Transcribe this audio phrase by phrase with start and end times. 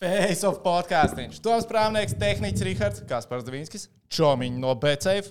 [0.00, 1.42] Face of podkāstīns.
[1.44, 5.26] Toms Prāvnieks, tehnicis Rihards, Kaspars Davinskis, Čomiņš no BCF.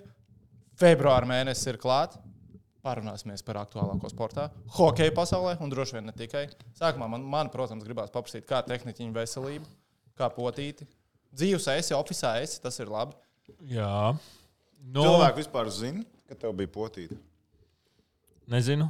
[0.78, 2.20] Februāra mēnesis ir klāts.
[2.86, 4.46] Parunāsimies par aktuālāko sportā,
[4.78, 6.44] hokeja pasaulē un droši vien ne tikai.
[6.78, 9.66] Sākumā man, man protams, gribās paprasīt, kā tehniķiņa veselība,
[10.22, 10.86] kā potīti.
[11.34, 13.18] Dzīves esi, oficiālā esi, tas ir labi.
[13.74, 14.14] Jā.
[14.86, 17.18] Nu, Cilvēki vispār zina, ka tev bija potīta.
[18.54, 18.88] Nezinu.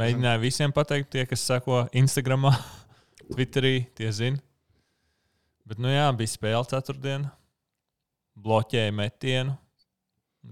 [0.00, 2.48] Mēģināju visiem pateikt, tie, kas sako Instagram,
[3.34, 4.40] Twitterī, tie zina.
[5.64, 7.30] Bet, nu jā, bija spēle ceturtdienā.
[8.44, 9.54] Bloķēja metienu.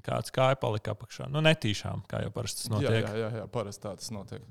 [0.06, 1.26] Kāds kāja palika apakšā.
[1.28, 3.02] Nu, netīšām, kā jau parasti tas notiek.
[3.02, 4.46] Jā, jā, jā, jā parasti tā tas notiek.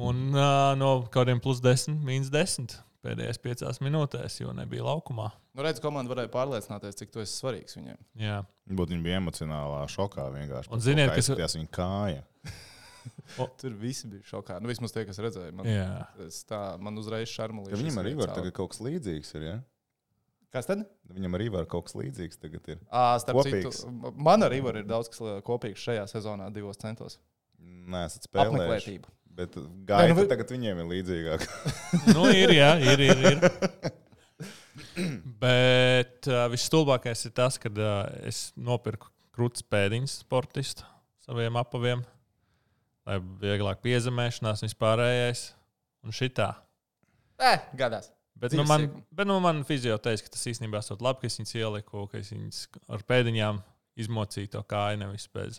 [0.00, 5.30] Un uh, no kaut kādiem plus 10, mīnus 10 pēdējās piecās minūtēs, jo nebija laukumā.
[5.56, 7.98] Nu, redz, komanda varēja pārliecināties, cik tu esi svarīgs viņiem.
[8.22, 8.38] Jā,
[8.70, 10.70] Būt viņi bija emocionālā šokā vienkārši.
[10.70, 12.22] Un ziniet, kas- tas viņa kāja.
[13.60, 14.58] Tur visi bija šokā.
[14.62, 15.52] Nu, vismaz tie, kas redzēja.
[15.56, 15.68] Man,
[16.48, 17.76] tā, man uzreiz šarmulīja.
[17.76, 19.34] Ja viņam arī var tagad kaut kas līdzīgs.
[19.38, 19.58] Ir, ja?
[20.50, 20.82] Kas tad?
[21.14, 22.66] Viņam arī var kaut kas līdzīgs tagad.
[22.74, 22.82] Ir.
[22.90, 23.70] À, starp citu,
[24.18, 27.20] man arī var ir daudz kas kopīgs šajā sezonā, divos centos.
[27.60, 28.26] Nē, esat.
[28.34, 29.12] Apmeklētība.
[29.40, 29.54] Bet
[29.86, 31.46] gaita Nē, nu, tagad viņiem ir līdzīgāka.
[32.16, 33.04] Nu, ir, jā, ir.
[33.06, 33.94] ir, ir.
[35.40, 40.84] Bet uh, visstulbākais ir tas, ka uh, es nopirku krūtis pēdiņas sportistu
[41.24, 42.02] saviem apaviem,
[43.08, 45.44] lai vieglāk piezemēšanās un vispārējais.
[46.06, 46.54] Un šitā.
[47.40, 48.08] Eh, gadās.
[48.40, 51.36] Bet, nu, man, bet nu, man fizio teica, ka tas īstenībā ir labi, ka es
[51.36, 52.60] viņas ieliku, ka es viņas
[52.96, 53.58] ar pēdiņām
[54.00, 55.58] izmocīju to kāju, nevis bez.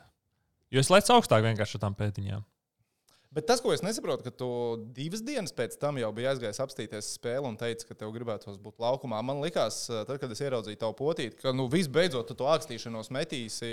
[0.73, 2.45] Jo es lecu augstāk vienkārši ar tām pēdiņām.
[3.32, 4.48] Bet tas, ko es nesaprotu, ka tu
[4.92, 8.84] divas dienas pēc tam jau biji aizgājis apstīties spēli un teici, ka tev gribētos būt
[8.84, 9.22] laukumā.
[9.23, 13.72] Man liekas, tad, kad es ieraudzīju tavu potīti, ka nu, visbeidzot tu to ākstīšanos metīsi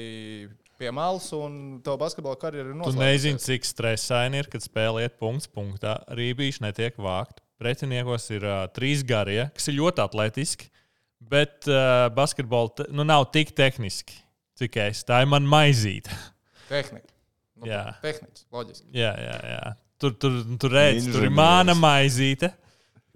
[0.79, 5.19] pie malas un tavu basketbola karjeru ir Tu nezini, cik stresaini ir, kad spēle iet
[5.19, 5.97] punkts punktā.
[6.15, 7.43] Rībīši netiek vākt.
[7.59, 10.71] Pretiniekos ir uh, trīs garie, kas ir ļoti atletiski,
[11.19, 14.23] bet uh, basketbola te, nu, nav tik tehniski,
[14.63, 15.03] cik es.
[15.03, 16.15] Tā ir mana maizīte.
[16.71, 17.18] Tehnika.
[17.59, 17.83] Nu, Jā.
[18.03, 18.89] Tehniski, loģiski.
[18.95, 19.75] jā, jā, jā.
[19.99, 22.53] Tur, tur, tur redz, tur ir mana maizīte.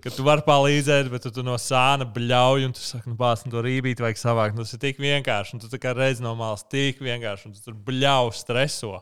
[0.03, 3.45] Ka tu vari palīdzēt, bet tu, tu no sāna bļauj, un tu saki, nu, bāz,
[3.47, 4.57] nu, to rībīt vajag savākt.
[4.57, 7.55] Nu, Tas ir tik vienkārši, un tu tā kā redz no malas, tik vienkārši, un
[7.55, 8.97] tu tur bļauj, streso.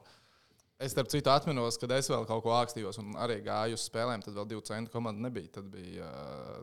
[0.80, 4.22] Es starp citu atminos, kad es vēl kaut ko ākstījos un arī gāju uz spēlēm.
[4.24, 5.50] Tad vēl divu centu komanda nebija.
[5.58, 6.08] Tad bija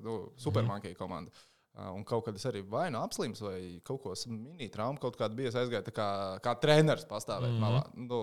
[0.05, 1.33] nu, supermarketa komanda.
[1.77, 5.19] Uh, un kaut kad es arī vai nu apslims, vai kaut ko mini traumu, kaut
[5.19, 5.51] kāda bija.
[5.51, 6.07] Es aizgāju tā kā,
[6.41, 7.65] kā treneris pastāvēt mm -hmm.
[7.67, 7.83] malā.
[7.93, 8.21] Nu,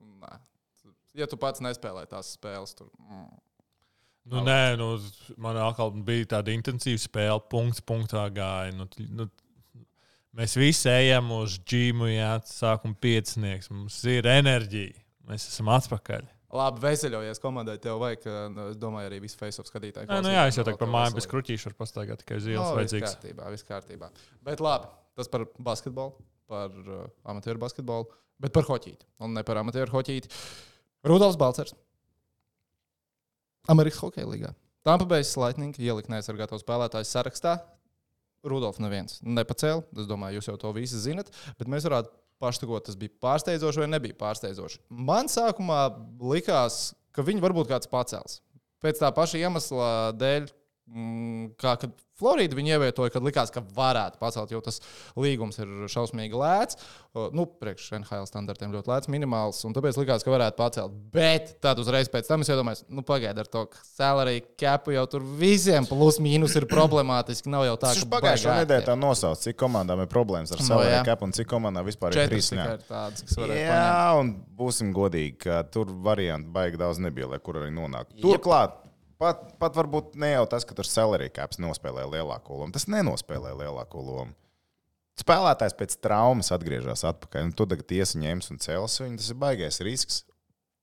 [0.00, 0.34] nē.
[1.14, 2.90] Ja tu pats nespēlē tās spēles, tur.
[2.98, 3.28] Mm.
[4.32, 4.88] Nu, nē, nu,
[5.36, 8.72] man atkal bija tāda intensīva spēle, punkts, punktā gāja.
[8.72, 9.26] Nu, nu,
[10.34, 13.68] mēs visi ejam uz džīmu, jā, sākuma piecinieks.
[13.70, 14.96] Mums ir enerģija.
[15.28, 16.24] Mēs esam atpakaļ.
[16.54, 17.76] Labi, veseļojies komandai.
[17.82, 20.08] Tev vajag, uh, es domāju, arī visu face-off skatītāju.
[20.08, 22.46] Nē, nu, jā, es jau tā kā par mājām bez kruķīša varu pastaigāt tikai uz
[22.48, 23.14] ielas No, viss vajadzīgs.
[23.16, 24.10] kārtībā, viss kārtībā.
[24.46, 24.88] Bet labi,
[25.18, 26.14] tas par basketbolu,
[26.48, 28.06] par uh, amatieru basketbolu,
[28.44, 29.08] bet par hoķīti.
[29.24, 30.30] Un ne par amatieru hoķīti.
[31.08, 31.74] Rudolfs Balcers.
[33.72, 34.52] Amerikas Hokeja līgā.
[34.84, 37.56] Tampa Bay Lightning ielika neaizsargāto spēlētāju sarakstā.
[38.44, 39.86] Rudolfs neviens nepacēla.
[39.96, 41.30] Es domāju, jūs jau to visi zinat.
[41.56, 42.12] Bet mēs varētu
[42.42, 44.82] paštagot, tas bija pārsteidzoši vai nebija pārsteidzoši.
[44.92, 45.86] Man sākumā
[46.20, 48.42] likās, ka viņi varbūt kāds pacels.
[48.84, 49.88] Pēc tā paša iemesla
[50.20, 50.50] dēļ,
[51.60, 54.76] kā kad Florida viņi ievietoja, kad likās, ka varētu pacelt, jo tas
[55.18, 56.76] līgums ir šausmīgi lēts.
[57.34, 60.94] Nu, priekš NHL standartiem ļoti lēts, minimāls, un tāpēc likās, ka varētu pacelt.
[61.14, 65.02] Bet tad uzreiz pēc tam es iedomājos, nu, pagaidi ar to, ka salary capu jau
[65.10, 67.50] tur visiem plus mīnus ir problemātiski.
[67.50, 70.86] Nav jau tā, ka pagājušā nedēļā tā nosauc, cik komandām ir problēmas ar No, savu
[70.86, 71.02] jā.
[71.02, 72.52] rekepu un cik komandām vispār ir trīs.
[72.54, 73.74] tādas, kas varētu paņemt.
[73.74, 78.22] jā un būsim godīgi, ka tur variantu baigi daudz nebija, lai kur arī nonāktu.
[78.22, 78.78] Turklāt,
[79.20, 82.74] pat, pat varbūt ne jau tas, ka tur salary caps nospēlē lielāko lomu.
[82.74, 84.36] Tas nenospēlē lielāko lomu.
[85.20, 89.20] Spēlētājs pēc traumas atgriežas atpakaļ, un tu tagad tiesa ņems un cels viņu.
[89.20, 90.24] Tas ir baigais risks.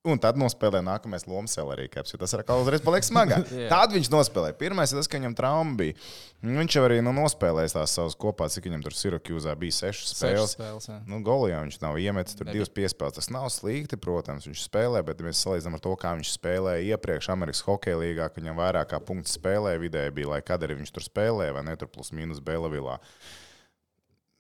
[0.02, 3.46] Un tad nospēlē nākamais lomas salary caps, jo tas kā uzreiz paliek smagāk.
[3.54, 3.68] Jā.
[3.70, 4.56] Tad viņš nospēlēja.
[4.58, 5.94] Pirmais ir tas, ka viņam trauma bija.
[6.42, 10.18] Viņš jau arī nu, nospēlējis tās savas kopā, cik viņam tur Sirokjūzā bija sešas Sešas
[10.18, 10.56] spēles.
[10.58, 10.88] spēles.
[10.90, 10.98] jā.
[11.06, 12.64] Nu, Golijā viņš nav iemetis tur Nebija.
[12.64, 13.20] divas piespēles.
[13.20, 17.30] Tas nav slikti, protams, viņš spēlē, bet mēs salīdzinām ar to, kā viņš spēlēja iepriekš
[17.36, 20.96] Amerikas Hokeja līgā, ka viņam vairāk kā punkts spēlē vidēji bija, lai kad arī viņš
[20.98, 22.98] tur spēlēja, vai ne tur plus mīnus Bēlavilā.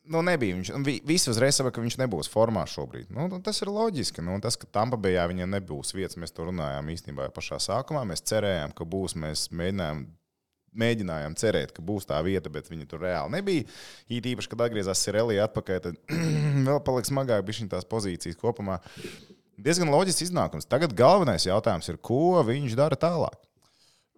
[0.09, 0.55] Nu, nebija.
[0.57, 3.11] Viņš un vi- visi uzreiz saprata, ka viņš nebūs formā šobrīd.
[3.13, 4.23] Nu, nu, tas ir loģiski.
[4.25, 8.01] Nu, tas, ka Tampa Bayā viņam nebūs vietas, mēs to runājām īstenībā pašā sākumā.
[8.09, 9.13] Mēs cerējām, ka būs.
[9.15, 10.07] Mēs mēģinājām,
[10.73, 13.67] mēģinājām cerēt, ka būs tā vieta, bet viņa tur reāli nebija.
[14.09, 15.95] It īpaši, kad atgriezās Sirelija atpakaļ, tad
[16.67, 18.79] vēl palika smagāk bija tās pozīcijas kopumā.
[19.61, 20.65] Diezgan loģisks iznākums.
[20.65, 23.37] Tagad galvenais jautājums ir, ko viņš dara tālāk.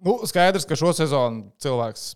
[0.03, 2.13] Nu, skaidrs, ka šo sezonu cilvēks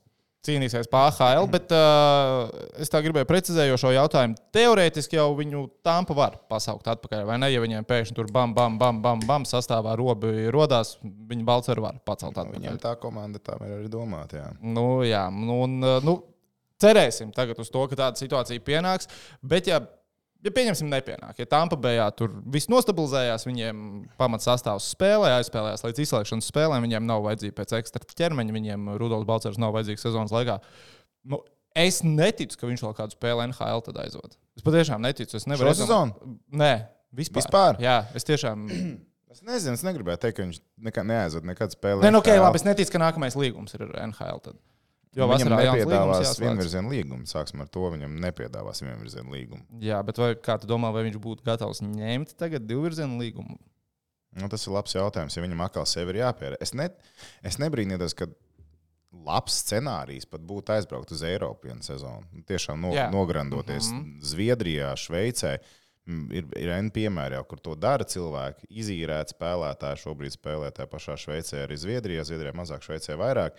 [0.47, 2.47] cīnīsies par AHL, bet uh,
[2.81, 4.37] es tā gribēju precizējošo jautājumu.
[4.55, 7.51] Teorētiski jau viņu tampa var pasaukt atpakaļ, vai ne?
[7.53, 11.99] Ja viņiem pēkšņi tur bam, bam, bam, bam, bam sastāvā robi rodās, viņi Balceru var
[12.07, 12.57] pacelt atpakaļ.
[12.61, 14.41] Viņam tā komanda tā ir arī domāta.
[14.41, 14.49] Jā.
[14.63, 16.19] Nu, jā, nu, un, uh, nu,
[16.81, 19.09] cerēsim tagad uz to, ka tāda situācija pienāks.
[19.41, 19.81] Bet, ja
[20.47, 23.79] Ja pieņemsim, nepienāk, ja Tampa Bējā tur viss nostabilizējās, viņiem
[24.19, 29.27] pamats sastāvs spēlē, aizspēlējās līdz izslēgšanas spēlēm, viņiem nav vajadzīga pēc ekstra ķermeņa, viņiem Rudolf
[29.27, 30.59] Balčers nav vajadzīgs sezonas laikā.
[31.27, 31.41] Nu,
[31.75, 34.39] es neticu, ka viņš vēl kādu spēli NHL tad aizved.
[34.55, 35.35] Es patiešām neticu.
[35.37, 36.37] Es nevaru Šo sezonu?
[36.63, 36.71] Nē,
[37.11, 37.43] vispār.
[37.43, 37.83] Vispār?
[37.83, 38.65] Jā, es tiešām.
[39.37, 40.55] Es nezinu, es negribēju teikt, ka viņš
[40.87, 42.01] nekad neaizved nekad spēlēt.
[42.01, 44.39] Nē, nu, ok, labi, es neticu, ka nākamais līgums ir ar NHL.
[44.41, 44.55] Tad.
[45.17, 46.43] Jo Viņam nepiedāvās jāslēdz.
[46.43, 47.25] vienvirzienu līgumu.
[47.29, 47.87] Sāksim ar to.
[47.93, 49.63] Viņam nepiedāvās vienvirzienu līgumu.
[49.81, 53.57] Jā, bet vai, kā tu domā, vai viņš būtu gatavs ņemt tagad divvirzienu līgumu?
[54.37, 55.33] Nu, tas ir labs jautājums.
[55.33, 56.91] Ja viņam atkal sevi ir jāpierāda, es, ne,
[57.41, 58.27] es nebrīnījos, ka
[59.25, 62.27] labs scenārijs pat būtu aizbraukt uz Eiropu vienu sezonu.
[62.35, 63.07] Nu, Tiešām no, Jā.
[63.11, 64.21] nograndoties mm -hmm.
[64.21, 65.57] Zviedrijā, Šveicē.
[66.07, 68.69] Ir, ir N piemēri, jau, kur to dara cilvēki.
[68.69, 72.23] Izīrēti spēlētāji šobrīd spēlē tajā pašā Šveicē, arī Zviedrijā.
[72.23, 73.51] Zviedrijā mazāk, Šveicē vairāk.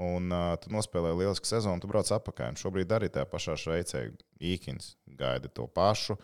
[0.00, 2.54] Un uh, tu nospēlēji lielisku sezonu, tu brauc atpakaļ.
[2.54, 4.06] Un šobrīd arī tajā pašā Šveicē
[4.40, 6.16] Īkins gaida to pašu.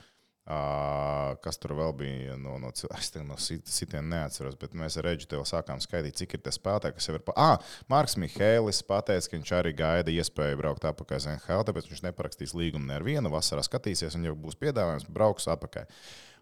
[0.46, 3.02] Uh, kas tur vēl bija no, no cilvēkiem?
[3.02, 6.44] Es tagad no sit- sitiena neatceros, bet mēs ar Reģu tev sākām skaidrot, cik ir
[6.44, 7.24] tas spēlētājs, kas jau ir.
[7.26, 7.34] Pa...
[7.34, 12.04] Ah, Marks Mihēlis pateica, ka viņš arī gaida iespēju braukt atpakaļ uz NHL, tāpēc viņš
[12.06, 13.32] neparakstīs līgumu ne ar vienu.
[13.34, 15.90] Vasarā skatīsies, un jau būs piedāvājums, brauks atpakaļ.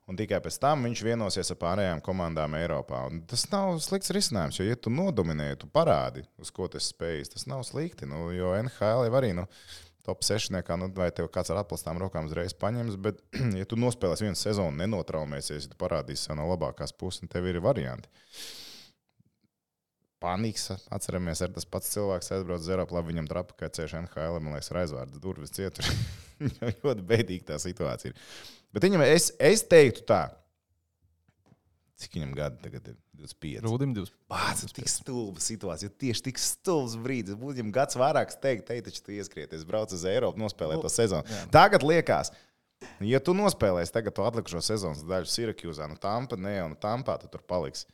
[0.04, 3.06] Un tikai pēc tam viņš vienosies ar pārējām komandām Eiropā.
[3.08, 7.32] Un tas nav slikts risinājums, jo, ja tu nodominēji, tu parādi, uz ko tas spējas.
[7.32, 8.08] Tas nav slikti.
[8.10, 9.46] Nu, jo NHL jau arī nu,
[10.04, 12.98] top 6, nu, vai tev kāds ar atplastām rokām uzreiz paņems.
[13.00, 13.22] Bet,
[13.60, 17.48] ja tu nospēlēsi vienu sezonu, nenotraumēsies, ja tu parādīsi sev no labākās puses, tad tev
[17.48, 18.12] ir varianti.
[20.20, 24.38] Paniks, atceramies, ar tas pats cilvēks aizbrauc uz Eiropu, labi, viņam trapa, ka ceļš NHL,
[24.44, 25.88] man liekas, ir aizvērts durvis cietur.
[26.84, 28.12] ļoti bēdīga tā situācija.
[28.12, 28.54] Ir.
[28.74, 30.24] Bet viņam, es, es teiktu tā,
[32.02, 33.62] cik viņam gadi tagad ir 25.
[33.64, 34.12] Rūdim divs.
[34.30, 37.38] Pats tik stulba situācija, tieši tik stulbs brīdis.
[37.38, 41.38] Būtu viņam gads vairāk teikt, teikt, taču tu ieskrieties, brauc uz Eiropu, nospēlēt to sezonu.
[41.54, 42.32] Tagad liekas,
[43.04, 47.16] ja tu nospēlēsi tagad to atlikušo sezonas daļu Sirakūzā, nu Tampa, ne jau nu Tampā,
[47.22, 47.86] tu tur paliksi.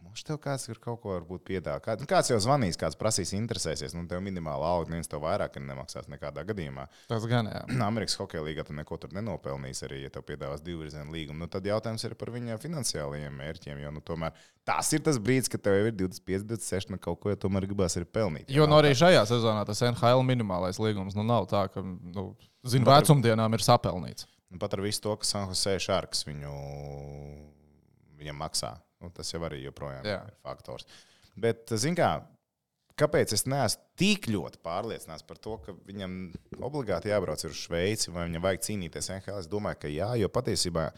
[0.00, 1.84] Mums tev kāds ir kaut ko varbūt piedāvājis.
[1.84, 3.92] Kāds, nu, kāds jau zvanīs, kāds prasīs, interesēsies.
[3.94, 6.86] Nu, tev minimāla alga, neviens tev vairāk nemaksās nekādā gadījumā.
[7.10, 7.60] Tas gan jā.
[7.90, 11.44] Amerikas Hokeja līnijā tu neko tur nenopelnīsi, arī, ja tev piedāvās divu virzienu līgumu.
[11.44, 13.84] Nu, tad jautājums ir par viņa finansiālajiem mērķiem.
[13.84, 14.34] Jo nu, tomēr
[14.66, 17.68] tas ir tas brīdis, kad tev jau ir 25, 26, nu kaut ko ja tomēr
[17.70, 18.50] gribās arī pelnīt.
[18.50, 22.32] Jo nu, nav arī šajā sezonā tas NHL minimālais līgums nu, nav tā, ka nu,
[22.66, 24.26] zin, vecumdienām ir sapelnīts.
[24.50, 26.54] Nu, pat ar visu to, ka San Jose Sharks viņu,
[28.18, 28.74] viņam maksā.
[29.00, 30.20] Nu, tas jau arī joprojām Jā.
[30.28, 30.86] ir faktors.
[31.40, 32.10] Bet, zin kā,
[33.00, 36.18] kāpēc es neesmu tik ļoti pārliecināts par to, ka viņam
[36.60, 39.40] obligāti jābrauc uz Šveici vai viņam vajag cīnīties NHL?
[39.40, 40.90] Es domāju, ka jā, jo patiesībā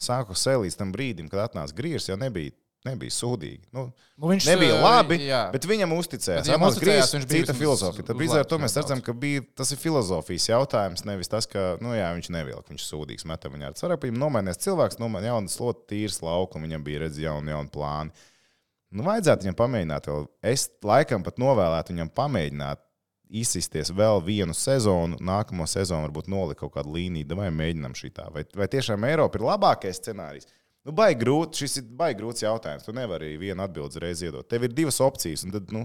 [0.00, 2.54] San Jose līdz tam brīdim, kad atnāca Grīrs, jau nebija.
[2.88, 3.66] Nebija sūdīgi.
[3.76, 3.90] Nu,
[4.20, 5.40] Nu, viņš, nebija eh, labi, jā.
[5.48, 6.44] bet viņam uzticējās.
[6.44, 8.06] Bet Atnāca uzticējās, Grīrs, viņš bija cita filozofija.
[8.10, 11.62] Tad līdz ar to mēs redzam, ka bija, tas ir filozofijas jautājums, nevis tas, ka
[11.80, 13.70] nu, jā, viņš nevilka, viņš sūdīgs metam viņā.
[13.72, 17.72] Tas varētu būt nomainījies cilvēks, nomainījis jaunu slotu, tīrs lauku, viņam bija redzams jauni, jauni
[17.72, 18.28] plāni.
[18.92, 20.28] Nu, vajadzētu viņam pamēģināt, vēl.
[20.52, 22.84] es laikam pat novēlētu viņam pamēģināt
[23.40, 28.28] izsisties vēl vienu sezonu, nākamo sezonu varbūt nolikt kaut kādu līniju, vai mēģinām šī tā.
[28.34, 30.50] Vai, vai tiešām Eiropa ir labākais scenārijs?
[30.88, 32.86] Nu, baigi grūti, šis ir baigi grūts jautājums.
[32.86, 34.48] Tu nevari vienu atbildzi uzreiz iedot.
[34.48, 35.84] Tev ir divas opcijas, tad, nu,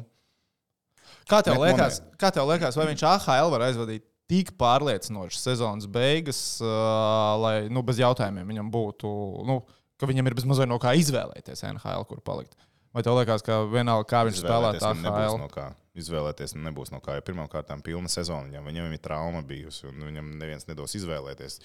[1.29, 6.39] Kā tev, liekas, kā tev liekas, vai viņš AHL var aizvadīt tik pārliecinošas sezonas beigas,
[6.61, 9.09] uh, lai nu, bez jautājumiem viņam būtu,
[9.45, 9.59] nu,
[10.01, 12.57] ka viņam ir bezmazliet no kā izvēlēties NHL, kur palikt?
[12.95, 15.65] Vai tev liekas, ka vienalga, kā viņš spēlē viņam nebūs no kā.
[15.99, 17.17] Izvēlēties nebūs no kā.
[17.17, 21.57] Jo pirmkārt, pilna sezona viņam, viņam ir trauma bijusi, un viņam neviens nedos izvēlēties.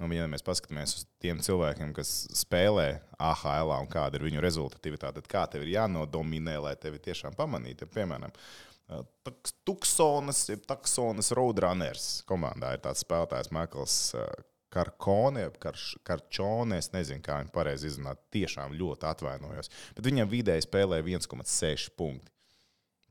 [0.00, 2.86] Un, ja mēs paskatāmies uz tiem cilvēkiem, kas spēlē
[3.20, 7.88] AHL un kāda ir viņu rezultatīvitāte, tad kā tev ir jānodominē, lai tevi tiešām pamanītu.
[7.92, 8.32] Piemēram,
[9.28, 13.98] Taks- Tuksonas, jeb Taksonas Roadrunners komandā ir tāds spēlētājs Maikls
[14.78, 15.48] Karkone,
[16.06, 18.22] Karčone, es nezinu, kā viņu pareizi izrunāt.
[18.34, 19.72] Tiešām ļoti atvainojos.
[19.98, 22.30] Bet viņam vidēji spēlē 1,6 punkti.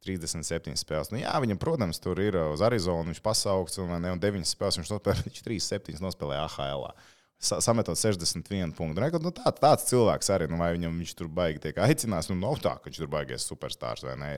[0.07, 1.09] 37 spēles.
[1.11, 4.45] Nu, jā, viņam, protams, tur ir uh, uz Arizonu, viņš pasaukts, un, ne, un 9
[4.47, 6.85] spēles viņš nospēlēja, viņš 3-7 nospēlēja AHL.
[6.87, 9.01] sa- sametot 61 punktu.
[9.01, 12.37] Rekord, nu, tā, tāds cilvēks arī, nu, vai viņam viņš tur baigi tiek aicināts, nu,
[12.41, 14.29] nav tā, ka viņš tur baigies superstārs vai nē.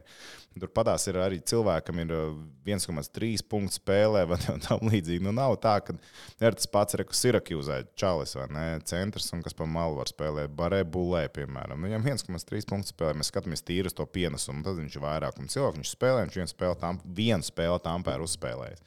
[0.59, 2.33] Tur padās ir arī cilvēkam ir uh,
[2.67, 5.23] 1,3 punktu spēlē vai tam līdzīgi.
[5.23, 9.55] Nu, nav tā, ka ir tas pats Reku Sirakūzē, Čalis vai ne, centrs un kas
[9.55, 11.79] pa malu var spēlēt, Barē Bulē, piemēram.
[11.79, 15.39] Nu, viņam 1,3 punktu spēlē, mēs skatāmies tīri uz to pienesumu, tad viņš ir vairāk.
[15.39, 18.83] Un cilvēks viņš spēlē, viņš vienu spēli tam, vienu spēli tam pēr uzspēlējis.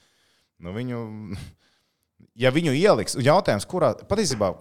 [0.62, 1.02] Nu, viņu,
[2.38, 4.52] ja viņu ieliks, jautājums, kurā patiesībā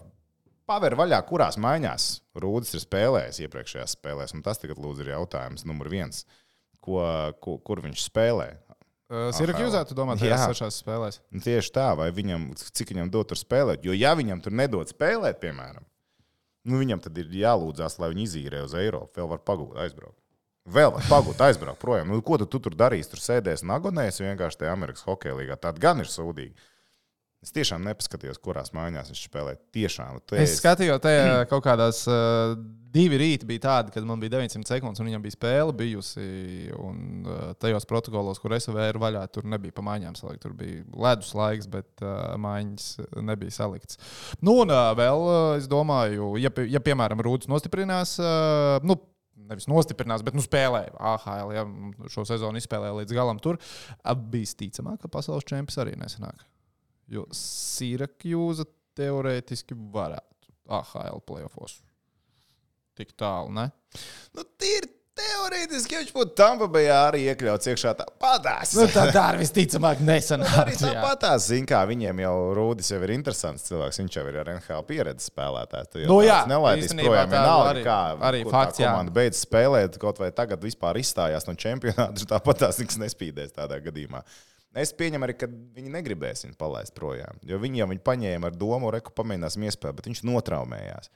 [0.69, 2.09] paver vaļā, kurās maiņās
[2.41, 4.35] Rūdas ir spēlējis iepriekšējās spēlēs.
[4.37, 6.23] Un tas tagad lūdzu ir jautājums numur viens.
[6.81, 7.01] Ko,
[7.43, 8.53] ko, kur viņš spēlē?
[9.35, 10.37] Sirakūzā, tu domā, Jā.
[10.37, 11.19] tajās sešās spēlēs?
[11.35, 13.83] Nu, tieši tā, vai viņam, cik viņam dod tur spēlēt.
[13.83, 15.83] Jo, ja viņam tur nedod spēlēt, piemēram,
[16.63, 19.19] nu, viņam tad ir jālūdzās, lai viņi izīrē uz Eiropu.
[19.19, 20.15] Vēl var pagūt, aizbraukt.
[20.71, 22.13] Vēl pagūt, aizbraukt projām.
[22.13, 23.11] Nu, ko tu, tu tur darīsi?
[23.11, 25.59] Tur sēdēs un agonēs vienkārši tajā Amerikas hokeja līgā.
[25.59, 26.70] Tāda gan ir sūdīga.
[27.41, 29.55] Es tiešām nepaskatījos, kurās mājās viņš spēlē.
[29.73, 32.53] Tiešām, Es skatījos, tajā kaut kādās uh,
[32.93, 36.25] divi rīti bija tādi, kad man bija 900 sekundes, un viņam bija spēle bijusi.
[36.77, 40.43] Un uh, tajos protokolos, kur es vēru vaļā, tur nebija pa maiņām salikt.
[40.45, 42.91] Tur bija ledus laiks, bet uh, maiņas
[43.25, 43.97] nebija salikts.
[44.37, 48.99] Nu, un uh, vēl uh, es domāju, ja, ja piemēram Rūdas nostiprinās, uh, nu,
[49.49, 51.65] nevis nostiprinās, bet nu, spēlēja AHL, ja
[52.13, 53.57] šo sezonu izspēlēja līdz galam tur,
[54.29, 56.45] bija ticamāk, ka pasaules čempions arī nesanāk.
[57.11, 58.67] Jo Sīrakūza
[58.97, 61.81] teorētiski varētu AHL playoffs.
[62.97, 63.69] Tik tālu, ne?
[64.35, 64.89] Nu, tīri
[65.21, 68.73] teorētiski, ja viņš būtu Tampa Bay arī iekļauts iekšā, tā patās.
[68.77, 70.01] Nu, tā tā arī visticamāk
[70.87, 70.93] jā.
[71.01, 73.99] tāpatās, zin, kā viņiem jau Rūdis jau ir interesants cilvēks.
[74.01, 75.91] Viņš jau ir ar NHL pieredzes spēlētājs.
[76.07, 77.27] Nu tāds jā, nelaidīs projām.
[77.27, 77.97] tā Vienalga, arī- kā
[78.31, 78.93] arī fakts, jā.
[78.93, 82.27] komanda beidz spēlēt, kaut vai tagad vispār izstājās no čempionāta.
[82.35, 84.23] Tāpat tās nekas nespīdēs tādā gadījumā.
[84.71, 87.39] Es pieņemu arī, ka viņi negribēs viņu palaist projām.
[87.47, 91.11] Jo viņi jau viņu paņēma ar domu, reku pamēģinās iespēju, bet viņš notraumējās.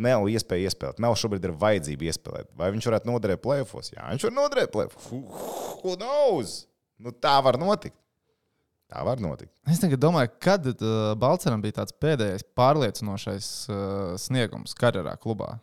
[0.00, 2.50] Nav iespēja iespēlēt, nav šobrīd ir vajadzība iespēlēt.
[2.58, 3.90] Vai viņš varētu noderēt plēfos?
[3.94, 5.08] Jā, viņš var noderēt plēfos.
[5.10, 6.60] Who knows?
[7.00, 7.96] Nu, tā var notikt.
[8.90, 9.54] Tā var notikt.
[9.70, 15.56] Es domāju, kad uh, Balčūskam bija tāds pēdējais pārliecinošais uh, sniegums karjerā klubā.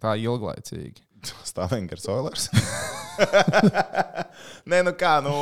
[0.00, 1.04] Tā ilglaicīgi.
[1.52, 2.50] Stāvingers Oilers.
[4.70, 5.32] Nē, nu kā, nu,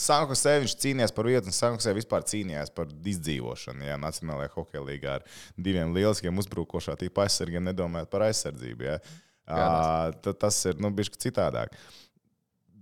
[0.00, 3.86] Sankusē viņš cīnījās par vietu, un Sankusē vispār cīnījās par izdzīvošanu.
[3.88, 8.88] Jā, Nacionālajā hokeja līgā ar diviem lieliskiem uzbrukošā tīpa aizsargiem, nedomājot par aizsardzību.
[8.88, 8.98] Jā.
[9.52, 11.74] À, tas ir nu, bijis citādāk.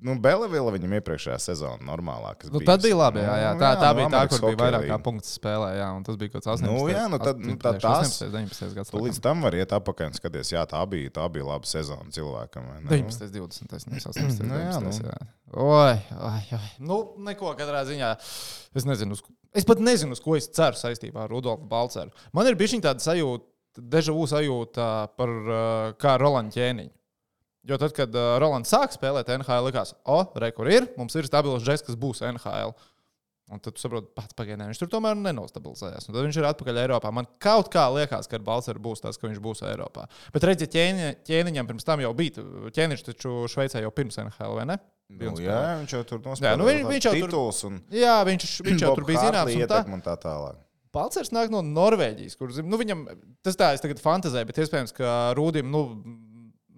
[0.01, 2.31] Nu, Belevila viņam iepriekšējā sezonā normālā.
[2.41, 3.21] kas Nu, tad bija labi.
[3.21, 3.51] Jā, jā.
[3.53, 5.69] Nu, Tā, tā nu, bija tā, Amerikas kur bija vairāk kā punkts spēlē.
[5.77, 6.71] Jā, un tas bija kaut kāds 18.
[6.71, 8.75] Nu, jā, nu tad- nu tad tās- 18, 19.
[8.79, 8.91] gads.
[8.91, 12.09] Tu līdz tam var iet apakaļ un skaties, jā, tā bija, tā bija laba sezona
[12.09, 12.65] cilvēkam.
[12.71, 12.89] vai ne?
[12.89, 14.41] 19, 20, nevis 18.
[14.49, 15.11] Nu, jā, 19, nu.
[15.13, 15.21] jā.
[15.53, 16.71] Oi, oi, oi.
[16.79, 18.15] Nu, neko katrā ziņā.
[18.75, 22.11] Es nezinu, uz, es pat nezinu, uz ko es ceru saistībā ar Rudolfu Balceru.
[22.33, 23.45] Man ir bijusi tāda sajūta,
[23.77, 26.91] deja vu sajūta par uh, kā Rolandu ķēniņu.
[27.69, 31.29] Jo tad, kad uh, Rolands sāk spēlēt NHL, likās, o, re, kur ir, mums ir
[31.29, 32.73] stabils žeks, kas būs NHL.
[33.51, 36.05] Un tad tu saproti, pats pagaidām viņš tur tomēr nenostabilizējās.
[36.07, 37.11] Un tad viņš ir atpakaļ Eiropā.
[37.13, 40.05] Man kaut kā liekas, ka ar Balceru būs tas, ka viņš būs Eiropā.
[40.31, 42.45] Bet redziet, ķēni, ķēniņam pirms tam jau bija.
[42.77, 44.79] Ķēniņš taču Šveicē jau pirms NHL, vai ne?
[45.11, 48.85] Nu, jā, viņš jau tur Jā, nu viņš- viņš jau tituls un Jā, viņš, viņš
[48.87, 49.57] jau tur bija zināms.
[49.59, 49.83] un Tā.
[49.99, 50.61] Un tā tālāk.
[50.95, 53.03] Balcers nāk no Norvēģijas, kur nu, viņam
[53.43, 55.83] tas tā, es tagad fantāzēju, bet iespējams, ka Rūdim nu,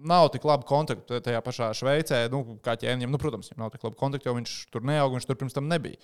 [0.07, 3.13] nav tik labi kontakti tajā pašā Šveicē, nu, kā ķēniņam.
[3.13, 5.69] Nu, protams, viņam nav tik labi kontakti, jo viņš tur neaug, viņš tur pirms tam
[5.71, 5.99] nebija.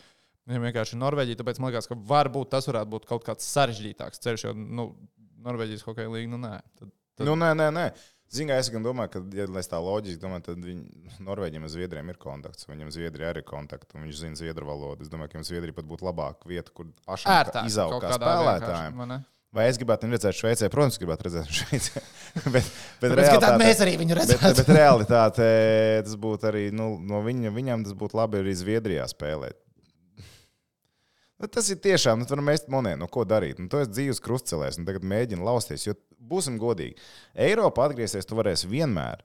[0.49, 4.23] Viņam vienkārši ir Norvēģija, tāpēc man liekas, ka varbūt tas varētu būt kaut kāds sarežģītāks
[4.23, 4.87] ceļš, jo nu,
[5.45, 6.55] Norvēģijas hokeja līnija, nu nē.
[6.79, 7.27] Tad, tad...
[7.27, 7.85] Nu, nē, nē, nē.
[8.29, 12.11] Zinām, es gan domāju, ka, ja es tā loģiski domāju, tad viņi, Norvēģiem un Zviedrijiem
[12.13, 12.67] ir kontakts.
[12.69, 15.05] Viņam Zviedrijā arī ir kontakts, un viņš zina zviedru valodu.
[15.05, 19.01] Es domāju, ka viņam Zviedrija pat būtu labāka vieta, kur pašam izaugt kā spēlētājiem.
[19.55, 20.69] Vai es gribētu viņu redzēt Šveicē?
[20.73, 22.03] Protams, gribētu redzēt viņu Šveicē.
[22.55, 22.67] bet,
[23.01, 24.59] bet, realitātē- mēs arī viņu Bet, redzam.
[24.59, 25.47] bet realitāte
[26.05, 29.57] tas būtu arī nu, no viņa, viņam tas būtu labi arī Zviedrijā spēlēt.
[31.39, 33.61] Nu, tas ir tiešām, nu, mēs monētu, nu, ko darīt.
[33.63, 35.85] Nu, tu esi dzīves krustcelēs, un tagad mēģini lausties.
[35.87, 36.97] Jo, būsim godīgi,
[37.39, 39.23] Eiropā atgriezties tu varēsi vienmēr.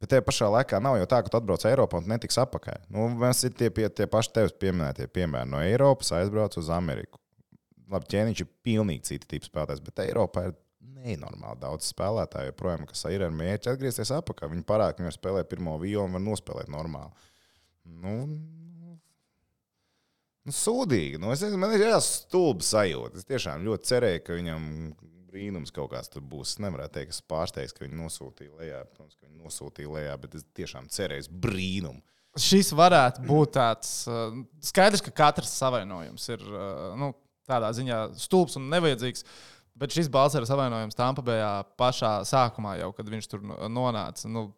[0.00, 2.86] Bet tajā pašā laikā nav jau tā, ka tu atbrauc Eiropā un netiks atpakaļ.
[2.88, 5.50] Nu, mēs ir tie, pie, tie paši tevis pieminētie piemēri.
[5.52, 7.20] No Eiropas aizbrauc uz Ameriku.
[7.90, 10.56] Labi, ķēniņš ir pilnīgi cita tipa spēlētājs, bet Eiropā ir
[11.00, 14.52] nenormāli daudz spēlētāju, joprojām, kas ir ar mērķi atgriezties atpakaļ.
[14.54, 17.28] Viņi parāda, ka viņi var spēlēt pirmo violu un var nospēlēt normāli.
[18.00, 18.14] Nu,
[20.44, 21.20] nu, sūdīgi.
[21.20, 23.20] Nu, es, man ir jāstulba sajūta.
[23.20, 24.68] Es tiešām ļoti cerēju, ka viņam
[25.30, 26.54] brīnums kaut kāds tur būs.
[26.54, 28.84] Es nevaru teikt, ka es pārsteigts, ka viņi nosūtīja lejā.
[28.92, 32.02] Protams, ka viņi nosūtīja lejā, bet es tiešām cerēju brīnumu.
[32.38, 34.04] Šis varētu būt tāds
[34.62, 36.44] skaidrs, ka katrs savainojums ir
[37.00, 37.08] nu,
[37.50, 39.26] tādā ziņā stulbs un nevajadzīgs.
[39.80, 44.50] Bet šis Balsara savainojums Tampabējā pašā sākumā, jau kad viņš tur no- nonāca, nu,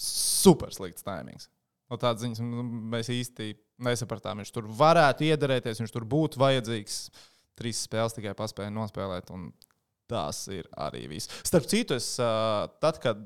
[0.00, 1.48] super slikts taimings.
[1.90, 4.40] No tādas ziņas nu, mēs īsti nesapratām.
[4.40, 7.00] Viņš tur varētu iederēties, viņš tur būtu vajadzīgs.
[7.58, 9.32] Trīs spēles tikai paspēja nospēlēt.
[9.34, 9.50] un
[10.10, 11.30] Tas ir arī viss.
[11.46, 12.16] Starp citu, es,
[12.82, 13.20] tad, kad,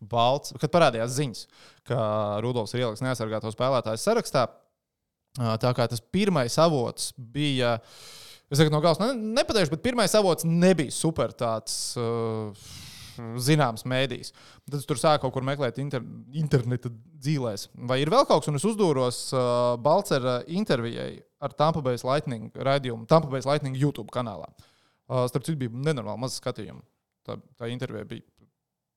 [0.00, 1.42] Balts, kad parādījās ziņas,
[1.90, 1.98] ka
[2.40, 4.46] Rudolfs ir ielikts neaizsargāto spēlētāju sarakstā,
[5.38, 7.78] tā kā tas pirmais avots bija.
[8.50, 11.96] Es saku, no galvas ne, nepateikšu, bet pirmais avots nebija super tāds.
[11.98, 12.70] Uh,
[13.20, 14.30] Zināms, mēdījis.
[14.64, 16.00] Tad es tur sāku kaut kur meklēt inter,
[16.40, 16.88] interneta
[17.20, 17.66] dzīvēs.
[17.90, 22.54] Vai ir vēl kaut kas, un es uzdūros uh, Balcera intervijai ar Tampa Bay Lightning
[22.56, 24.48] raidījumu, Tampa Bay Lightning YouTube kanālā.
[25.10, 26.80] Uh, starp citu, bija nenormāli maz skatījumu.
[27.26, 28.24] Tā, tā intervija bija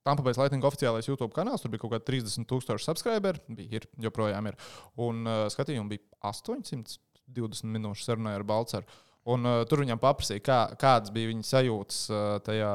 [0.04, 1.64] Tampa Bay Lightning oficiālais YouTube kanāls.
[1.64, 3.40] Tur bija kaut kādi 30,000 subscriberi.
[3.48, 4.60] Bija, ir, joprojām ir.
[5.00, 9.00] Un uh, skatījumi bija 820 minūšu sarunai ar Balceru.
[9.32, 12.74] Un, uh, tur viņam paprasīja, kā, kādas bija viņa sajūtas uh, tajā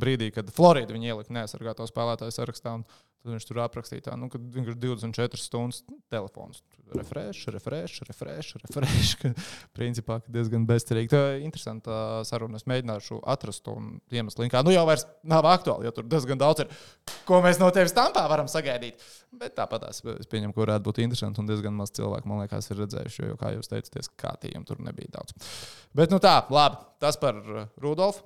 [0.00, 2.78] brīdī, kad Florida viņa ielika neaizsargāto spēlētāju sarakstā.
[2.80, 2.86] Un,
[3.20, 6.62] Tad viņš tur aprakstīja, tā, nu, ka ir 24 stundas telefons.
[6.96, 9.10] Refresh, refresh, refresh, refresh.
[9.20, 9.32] ka
[9.76, 11.10] Principā ka diezgan bezcerīgi.
[11.12, 12.56] Tā ir interesanta saruna.
[12.56, 13.76] Es mēģināšu atrast to
[14.08, 14.46] iemeslu.
[14.46, 14.64] Linkā.
[14.64, 16.72] Nu jau vairs nav aktuāli, jo tur diezgan daudz ir,
[17.28, 19.04] ko mēs no tevis tampā varam sagaidīt.
[19.36, 22.80] Bet tāpat es pieņemu, ka varētu būt interesanti un diezgan maz cilvēku, man liekas, ir
[22.86, 23.30] redzējuši.
[23.34, 25.36] Jo, kā jūs teicāt, kārtījumi tur nebija daudz.
[25.92, 26.80] Bet nu tā, labi.
[27.04, 28.24] Tas par uh, Rudolfu.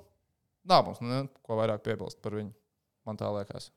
[0.65, 2.55] Nav mums ne, ko vairāk piebilst par viņu.
[3.05, 3.69] Man tā liekas.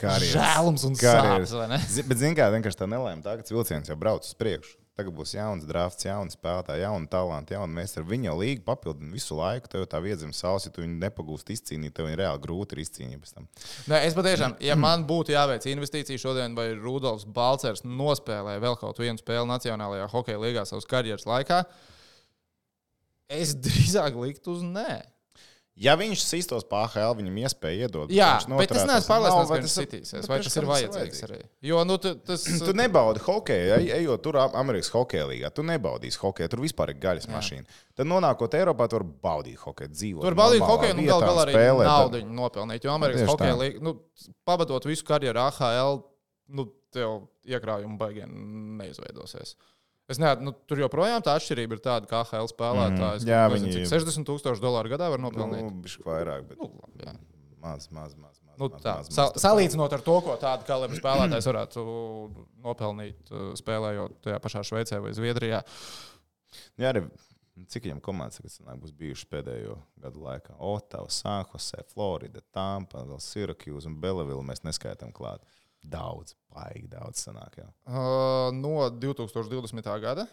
[0.00, 0.34] Karjeras.
[0.34, 1.48] Žēlums un Karjeras.
[1.50, 1.78] sāpes, vai ne?
[1.94, 4.76] Zi- Bet, zināmā mērā, vienkārši tā nelēma tā, ka vilciens jau brauc uz priekšu.
[4.98, 8.02] Tagad būs jauns drafts, jauns spēlētājs, jauna talanti, jauna meistara.
[8.10, 9.70] Viņa jau līga papildina visu laiku.
[9.70, 13.20] Tev tā viedzima sausi, ja tu viņu nepagūsti izcīnīt, tev viņa reāli grūti ir izcīnīt
[13.22, 13.46] pēc tam.
[13.92, 18.98] Nē, es patiešām, ja man būtu jāveic investīcija šodien, vai Rudolfs Balcers nospēlē vēl kaut
[18.98, 21.60] vienu spēli Nacionālajā hokeja līgā savas karjeras laikā,
[23.38, 24.98] es drīzāk liktu uz nē.
[25.78, 28.10] Ja viņš sistos PHL, viņam iespēja iedot.
[28.10, 31.38] Jā, bet es neesmu pārliecināts, ka viņš sitīsies, vai tas ir vajadzīgs arī.
[31.68, 35.52] Jo, nu, tu, tas, Tu nebaudi hokeju, ej- ejot tur Am- Amerikas Hokeja līgā.
[35.54, 37.64] Tu nebaudīsi hokeju, tur vispār ir gaļas mašīna.
[37.94, 40.22] Tad nonākot Eiropā, tur var baudīt hokeju, dzīvot.
[40.26, 41.86] Tur baudīt normālā hokeju, vietā gal galā arī spēlēt.
[41.92, 42.84] naudu nopelnīt.
[42.84, 43.94] Jo Amerikas hokeja līnija, nu,
[44.44, 46.02] pavadot visu karjeru AHL,
[46.48, 48.34] nu, tev iekrājumu baigiem
[48.78, 49.54] neizveidosies.
[50.08, 53.28] Es neatceros, nu, tur joprojām tā atšķirība ir tāda, ka AHL spēlētājs Mhm.
[53.28, 55.82] jā, nu, nezinu, viņi- cik 60 tūkstoši dolāru gadā var Nu, nopelnīt.
[55.84, 56.70] bišķi vairāk, bet Nu,
[57.60, 58.40] maz, maz, maz.
[58.40, 59.26] maz, Nu, maz, tā, maz, maz, tā.
[59.44, 61.84] salīdzinot ar to, ko tādu kalibru spēlētājs varētu
[62.64, 65.62] nopelnīt, uh, spēlējot tajā pašā Šveicē vai Zviedrijā.
[66.78, 67.04] Jā, arī
[67.68, 70.56] cik viņam komandas sanāk, būs bijušas pēdējo gadu laikā?
[70.58, 75.40] Otava, Sanhose, Florida, Tampa, vēl Syracuse un Belavila mēs neskaitām klāt.
[75.86, 77.62] Daudz, baigi daudz sanāk.
[77.62, 77.70] Jā.
[77.86, 79.94] Uh, no 2020.
[80.02, 80.26] gada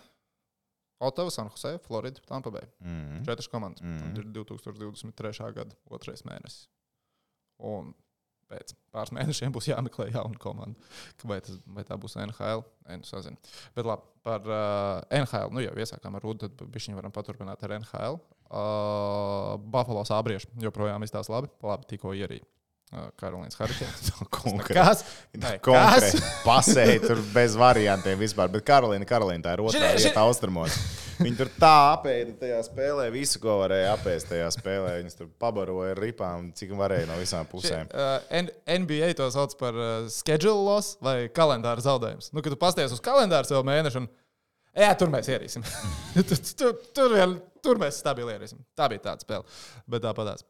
[1.00, 2.64] Otava, San Jose, Florida, Tampa Bay.
[2.80, 3.26] Mm.
[3.26, 3.82] Četras komandas.
[3.84, 3.94] Mhm.
[3.94, 4.00] Mm.
[4.00, 5.54] Tad ir 2023.
[5.54, 6.68] gada otrais mēnesis.
[7.60, 7.94] Un
[8.50, 10.80] pēc pāris mēnešiem būs jāmeklē jauna komanda.
[11.24, 12.64] Vai, tas, vai tā būs NHL?
[12.88, 13.54] Nē, nu, sazinu.
[13.76, 15.52] Bet labi, par uh, NHL.
[15.52, 18.20] Nu, jau iesākām ar Rūdu, tad viņi varam paturpināt ar NHL.
[18.46, 21.52] Uh, Buffalo sābrieši joprojām izstāsta labi.
[21.66, 22.46] Labi, tikko ierīja
[23.20, 23.58] Karolīnas.
[24.38, 24.78] Konkrēti.
[24.78, 25.02] Kas?
[25.64, 26.14] Kas?
[26.48, 28.52] Pasēji tur bez variantiem vispār.
[28.54, 30.78] Bet Karolīna, Karolīna tā ir otrā vieta austrumos.
[31.16, 34.98] Viņi tur tā apēda tajā spēlē, visu, ko varēja apēst tajā spēlē.
[35.00, 37.90] Viņus tur pabaroja ar ripām, cik varēja no visām pusēm.
[37.92, 38.52] Uh, N-
[38.84, 42.32] NBA to sauc par uh, schedule loss vai kalendāra zaudējums.
[42.36, 44.12] Nu, kad tu pasties uz kalendāru savu mēnešu, un
[44.76, 45.64] jā, tur mēs ierīsim.
[46.16, 47.16] tur, tur, tur,
[47.64, 48.60] tur mēs stabili ierīsim.
[48.78, 49.48] Tā bija tāda spēle.
[49.90, 50.44] Bet tāpatās.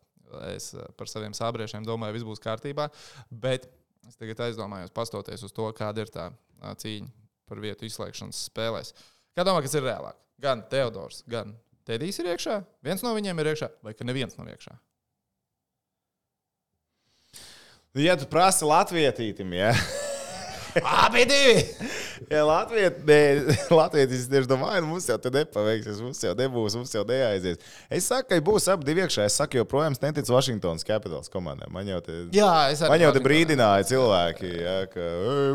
[0.52, 2.90] Es uh, par saviem sābriešiem domāju, viss būs kārtībā.
[3.30, 3.68] Bet
[4.08, 6.30] es tagad aizdomājos, pastoties uz to, kāda ir tā
[6.62, 7.12] cīņa
[7.46, 8.94] par vietu izslēgšanas spēlēs.
[9.36, 10.18] Kā domā, kas ir reālāk?
[10.42, 11.54] Gan Teodors, gan
[11.86, 14.74] Tedijs ir iekšā, viens no viņiem ir iekšā, vai ka neviens nav iekšā?
[18.02, 19.70] Ja tu prasi latvietītim, ja,
[20.84, 21.62] Abi divi!
[22.30, 22.42] ja
[23.80, 27.62] latvietis tieši domāja, nu mums jau te nepaveiksies, mums jau nebūs, mums jau neaizies.
[27.94, 29.28] Es saku, ka būs abi divi iekšā.
[29.30, 31.70] Es saku, joprojām neticu Washingtonas Capitals komandai.
[31.74, 32.52] Man jau te, Jā,
[32.90, 35.10] man jau te brīdināja cilvēki, ja, ka,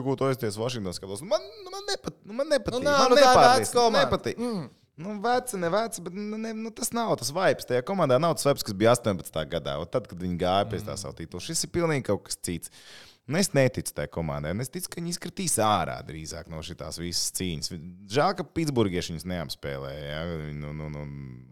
[0.06, 1.24] ko tu aizties Washingtonas Capitals.
[1.26, 2.78] Man, nu, man, nepat, nu, man nepatīk.
[2.78, 4.04] Nu, nav, man nu, komanda.
[4.04, 4.40] nepatīk.
[4.40, 4.68] Mm.
[5.00, 7.64] Nu, veca, ne veca, bet nu, ne, nu, tas nav tas vibes.
[7.68, 9.38] Tajā komandā nav tas vibes, kas bija 18.
[9.48, 11.40] gadā, tad, kad viņi gāja pēc tā savu titulu.
[11.44, 12.72] Šis ir pilnīgi kaut kas cits.
[13.30, 14.50] Un es neticu tai komandai.
[14.58, 17.70] Es ticu, ka viņi izkritīs ārā drīzāk no šīs visas cīņas.
[18.10, 20.00] Žēl, ka Pitsburgieši viņus neapspēlēja.
[20.08, 20.24] Ja?
[20.58, 21.04] Nu, nu, nu,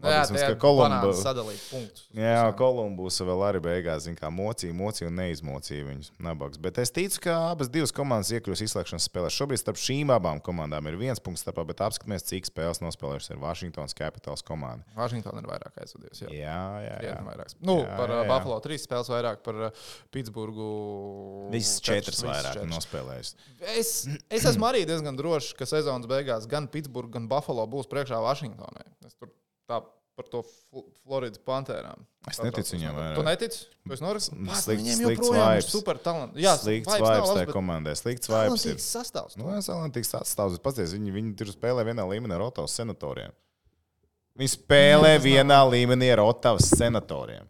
[0.03, 2.03] Jā, labi, tie ka ir banāni sadalīt punktus.
[2.19, 6.11] Jā, Kolumbus vēl arī beigās kā, mocīja, mocīja un neizmocīja viņus.
[6.27, 6.59] Nabaks.
[6.59, 9.39] Bet es ticu, ka abas divas komandas iekļūs izslēgšanas spēlēs.
[9.39, 13.41] Šobrīd starp šīm abām komandām ir viens punkts starpā, bet apskatīsimies, cik spēles nospēlējušas ir
[13.45, 14.83] Washingtonas Capitals komanda.
[14.99, 16.25] Vašingtona ir vairāk aizvadies.
[16.25, 16.33] Jā.
[16.33, 17.15] Jā, jā, jā.
[17.23, 17.55] Vairāk.
[17.63, 18.29] Nu, Jā, par jā, jā, jā.
[18.33, 19.61] Buffalo trīs spēles vairāk, par
[20.13, 20.69] Pitsburgu.
[21.69, 23.35] Visas četras vairāk nospēlējušas.
[23.77, 23.93] Es,
[24.29, 28.87] es esmu arī diezgan drošs, ka sezonas beigās gan Pitsburgā, gan Buffalo būs priekšā Vašingtonai.
[29.05, 29.29] Es tur
[29.69, 29.81] tā
[30.19, 32.01] par to Fl- Floridas Pantērām.
[32.27, 32.95] Es Tā- neticu nav.
[32.97, 33.15] vairāk.
[33.15, 33.59] Tu netici?
[33.87, 34.25] Tu esi noris?
[34.29, 36.35] Pats, Slikts- Viņiem joprojām ir super talants.
[36.35, 37.93] Jā, Slikts vibes nav tajā bet komandai.
[37.95, 38.75] Slikts vibes ir.
[38.75, 39.37] talantīgs sastāvs.
[39.39, 40.59] Nu, es vēl netīšu atstāvus.
[40.59, 43.31] Paties, viņi, viņi tur spēlē vienā līmenī ar Otavas senatoriem.
[44.39, 47.47] Viņi spēlē vienā līmenī ar Otavas senatoriem.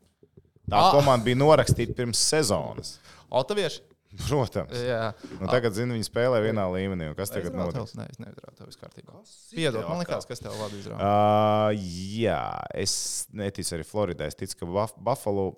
[0.69, 0.91] Tā Ah.
[0.93, 2.99] komanda bija norakstīta pirms sezonas.
[3.31, 3.81] Otavieši?
[4.27, 4.73] Protams.
[4.73, 5.11] Jā.
[5.39, 7.11] Nu, tagad, zinu, viņi spēlē vienā līmenī.
[7.11, 7.93] un Kas tagad notiks?
[7.99, 9.19] Nē, es neizrādīju, tev viss kārtībā.
[9.53, 11.03] Piedod, man liekas, kas tev labi izrādās.
[11.03, 12.39] Uh, jā,
[12.73, 12.95] es
[13.37, 14.31] neticu arī Floridai.
[14.31, 15.51] Es ticu, ka Buff- Buffalo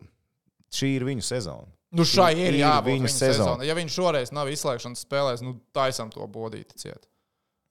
[0.71, 1.67] šī ir viņu sezona.
[1.91, 3.37] Nu, šai ir ir jābūt viņa viņa sezona.
[3.37, 3.65] sezona.
[3.67, 7.07] Ja viņš šoreiz nav izslēgšanas spēlēs, nu, taisam to bodīti ciet.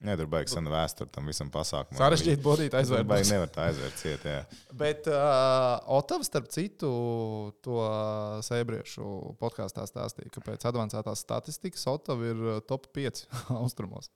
[0.01, 1.99] Nē, tur baigs sena vēsture tam visam pasākumam.
[2.01, 3.05] Sarežģīti bodīt aizvērt.
[3.09, 4.25] baigi nevar tā aizvērt ciet.
[4.25, 4.39] Jā.
[4.81, 6.89] Bet uh, Otavs, starp citu,
[7.61, 7.83] to
[8.47, 9.11] sēbriešu
[9.43, 13.27] podkāstā stāstīja, ka pēc avansētās statistikas Otava ir top 5
[13.61, 14.09] austrumos.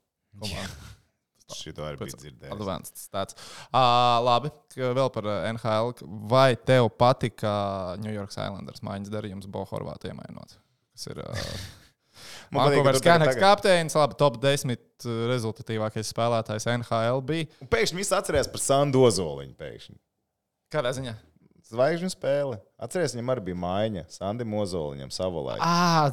[1.52, 2.56] Šito arī bija dzirdējis.
[2.56, 3.36] Advanced stats.
[3.68, 5.92] Uh, labi, vēl par NHL.
[6.32, 7.52] Vai tev patika
[8.00, 10.56] New York Islanders maiņas darījums Bo Horvātu iemainot?
[10.96, 11.58] Tas ir uh,
[12.50, 14.78] Man patīk, ka Vankūveras tu tagad- Canucks kapteinis, labi, top 10
[15.34, 17.46] rezultatīvākais spēlētājs NHL bija.
[17.64, 19.54] Un pēkšņi viss atcerējās par Sandu Ozoliņu.
[19.60, 19.96] Pēkšņi.
[20.74, 21.14] Kādā ziņā?
[21.64, 22.58] Zvaigžņu spēle.
[22.84, 25.62] Atcerieties, viņam arī bija maiņa Sandim Ozoliņam savulaik.
[25.64, 26.10] Ah,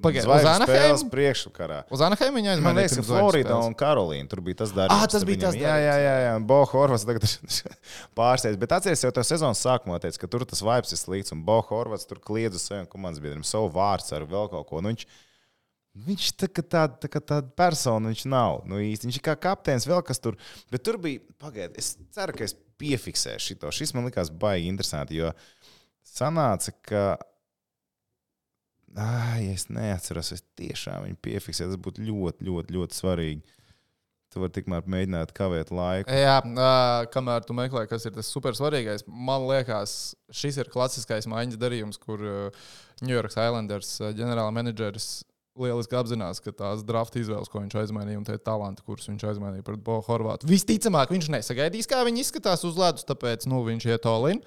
[0.00, 1.10] pagaidiet, uz Anaheimu.
[1.12, 1.82] priekšvakarā.
[1.92, 2.80] Uz Anaheimu viņa Man aizmainīja.
[2.80, 4.94] liekas, ka Florida un Karolīna tur bija tas darbs.
[4.96, 6.32] Ah, tas bija tas Jā, jā, jā, jā.
[6.48, 7.76] Bo Horvats tagad ir
[8.16, 8.58] pārsteigts.
[8.58, 11.32] Bet atcerieties, jau tajā sezonas sākumā teica, ka tur tas vibes ir slikts.
[11.36, 14.80] Un Bo Horvats tur kliedz uz saviem komandas biedriem savu vārdu ar vēl kaut ko.
[14.80, 15.04] Nu, viņš,
[16.04, 18.60] Viņš tā kā tāda, tā kā tāda persona viņš nav.
[18.68, 19.08] Nu, īsti.
[19.08, 20.36] Viņš ir kā kapteinis, vēl kas tur.
[20.72, 23.72] Bet tur bija, pagaidiet, es ceru, ka es piefiksēšu šo.
[23.72, 25.32] Šis man likās baigi interesanti, jo
[26.06, 27.06] sanāca, ka.
[28.96, 31.72] Ai, es neatceros, es tiešām viņu piefiksēju.
[31.72, 33.56] Tas būtu ļoti, ļoti, ļoti svarīgi.
[34.32, 36.12] Tu vari tikmēr mēģināt kavēt laiku.
[36.12, 36.72] Jā, ā,
[37.12, 42.24] kamēr tu meklē, kas ir tas supersvarīgais, man liekas, šis ir klasiskais maiņas darījums, kur
[42.24, 42.66] uh,
[43.04, 45.22] New York Islanders uh, ģenerāla menedžeris
[45.60, 49.66] lieliski apzinās, ka tās drafta izvēles, ko viņš aizmainīja, un tie talanti, kurus viņš aizmainīja
[49.66, 50.48] pret Bo Horvātu.
[50.50, 54.42] Visticamāk, viņš nesagaidīs, kā viņi izskatās uz ledus, tāpēc nu, viņš iet Olin.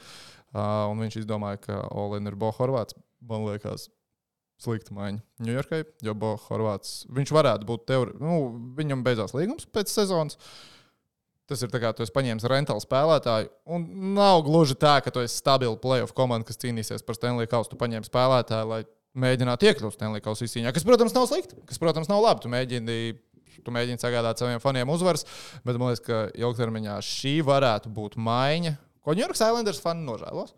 [0.50, 2.98] Uh, un viņš izdomāja, ka Olin ir Bo Horvāts.
[3.30, 3.90] Man liekas,
[4.64, 8.42] slikta maiņa Ņujorkai, jo Bo Horvāts, viņš varētu būt teori, nu,
[8.78, 10.40] viņam beidzās līgums pēc sezonas.
[11.50, 15.24] Tas ir tā kā tu esi paņēmis rentālu spēlētāju, un nav gluži tā, ka tu
[15.24, 17.72] esi stabila playoff komanda, kas cīnīsies par Stanley Kausu.
[17.72, 18.84] Tu paņēmi spēlētāju, lai
[19.18, 22.44] mēģinātu iekļūt Stanley Kausu izcīņā, kas, protams, nav slikti, kas, protams, nav labi.
[22.44, 22.98] Tu mēģini,
[23.66, 25.26] tu mēģini sagādāt saviem faniem uzvaras,
[25.66, 30.54] bet man liekas, ka ilgtermiņā šī varētu būt maiņa, ko New York Islanders fani nožēlos,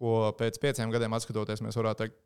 [0.00, 2.18] ko pēc pieciem gadiem atskatoties, mēs varētu teikt,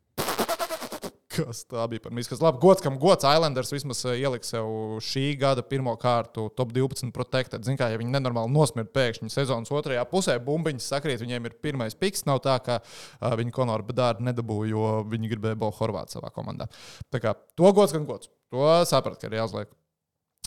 [1.37, 2.41] Kas tā bija par miskas?
[2.43, 4.67] Labi, gods, kam gods Islanders vismaz eh, ieliks sev
[5.03, 7.65] šī gada pirmo kārtu top 12 protected.
[7.65, 11.97] Ziniet, kā ja viņi nenormāli nosmird pēkšņi sezonas otrajā pusē, bumbiņas sakrīt, viņiem ir pirmais
[11.97, 12.25] piks.
[12.29, 16.69] Nav tā, ka uh, viņi Konoru Bedāru nedabūja, jo viņi gribēja Bo Horvātu savā komandā.
[17.13, 18.31] Tā kā to gods, gan gods.
[18.53, 19.71] To saprat, ka ir jāuzliek.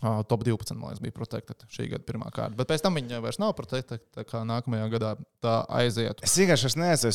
[0.01, 2.57] Uh, top 12, man liekas, bija protekta šī gada pirmā kārta.
[2.57, 3.99] Bet pēc tam viņa vairs nav protekta.
[4.17, 5.11] Tā kā nākamajā gadā
[5.45, 6.23] tā aiziet.
[6.25, 6.71] Es vienkārši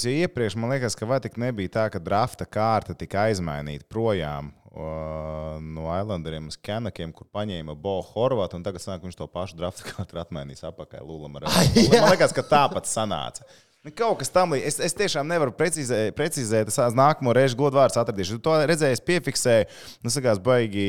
[0.05, 4.53] jo iepriekš man liekas, ka vai tik nebija tā, ka drafta kārta tika aizmainīta projām
[4.75, 9.57] o, no Islanderiem uz Kenakiem, kur paņēma Bo Horvatu, un tagad sanāk, viņš to pašu
[9.59, 11.37] drafta kārtu ir atmainījis apakaļ Lulam.
[11.41, 13.47] Man liekas, ka tāpat sanāca.
[13.85, 14.79] Nu, Kaut kas tam līdzīgs.
[14.79, 18.39] Es, es tiešām nevaru precizēt, precizēt tās nākamo reizi godu vārdu atradīšu.
[18.41, 19.67] To redzēju, piefiksēju.
[20.01, 20.85] Nu, sakās, baigi.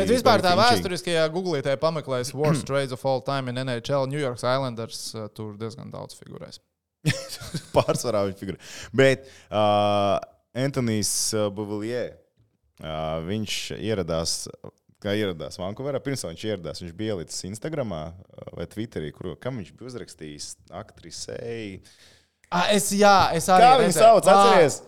[0.00, 0.80] Bet vispār tā baigi finčīgi.
[0.80, 5.04] vēsturiskajā googlītē pameklēs Worst Trades of All Time in NHL, New York Islanders.
[5.14, 6.58] uh, Tur diezgan daudz figūrēs.
[7.76, 8.58] Pārsvarā viņa figūra.
[8.90, 10.18] Bet uh,
[10.66, 11.14] Antonius
[11.54, 12.16] Bavilier,
[12.82, 14.40] uh, viņš ieradās.
[15.00, 17.94] Kā ieradās Vankūverā, pirms viņš ieradās, viņš bija ielicis Instagram
[18.52, 21.78] vai Twitterī, kur viņš bija uzrakstījis aktrisei.
[22.50, 23.64] Ah, es, jā, es arī.
[23.64, 24.80] Kā viņu sauc, atceries?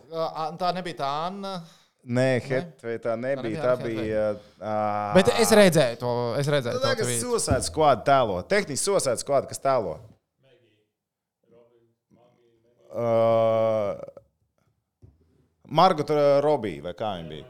[0.61, 1.55] Tā nebija tā Anna.
[2.03, 3.39] Nē, het, vai tā nebija.
[3.39, 4.23] nebija Tā bija.
[4.59, 6.15] Uh, Bet es redzēju to.
[6.41, 6.83] Es redzēju to.
[6.83, 7.19] Tas tweetu.
[7.23, 8.41] Sosēdz skvādu tēlo.
[8.51, 9.95] Tehniski sosēdz skvādu, kas tēlo.
[12.93, 13.95] Uh,
[15.71, 16.11] Margot
[16.45, 17.47] Robija, vai kā viņa bija?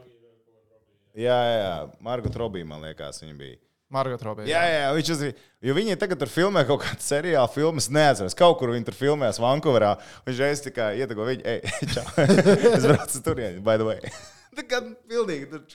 [1.13, 1.73] Jā, jā, jā.
[2.01, 3.59] Margot Robija, man liekas, viņa bija.
[3.93, 4.47] Margot Robija.
[4.49, 5.49] Jā, jā, viņš uzzīmē.
[5.63, 8.33] Jo viņi tagad tur filmē kaut kādu seriālu, filmas neatceros.
[8.37, 9.91] Kaut kur viņi tur filmēs Vankūverā.
[10.25, 11.59] Viņš reiz tikai ietekmē viņu, ej,
[11.93, 12.05] čau.
[12.77, 14.13] es braucu tur, by the way.
[14.57, 15.67] Tā kā pilnīgi tur.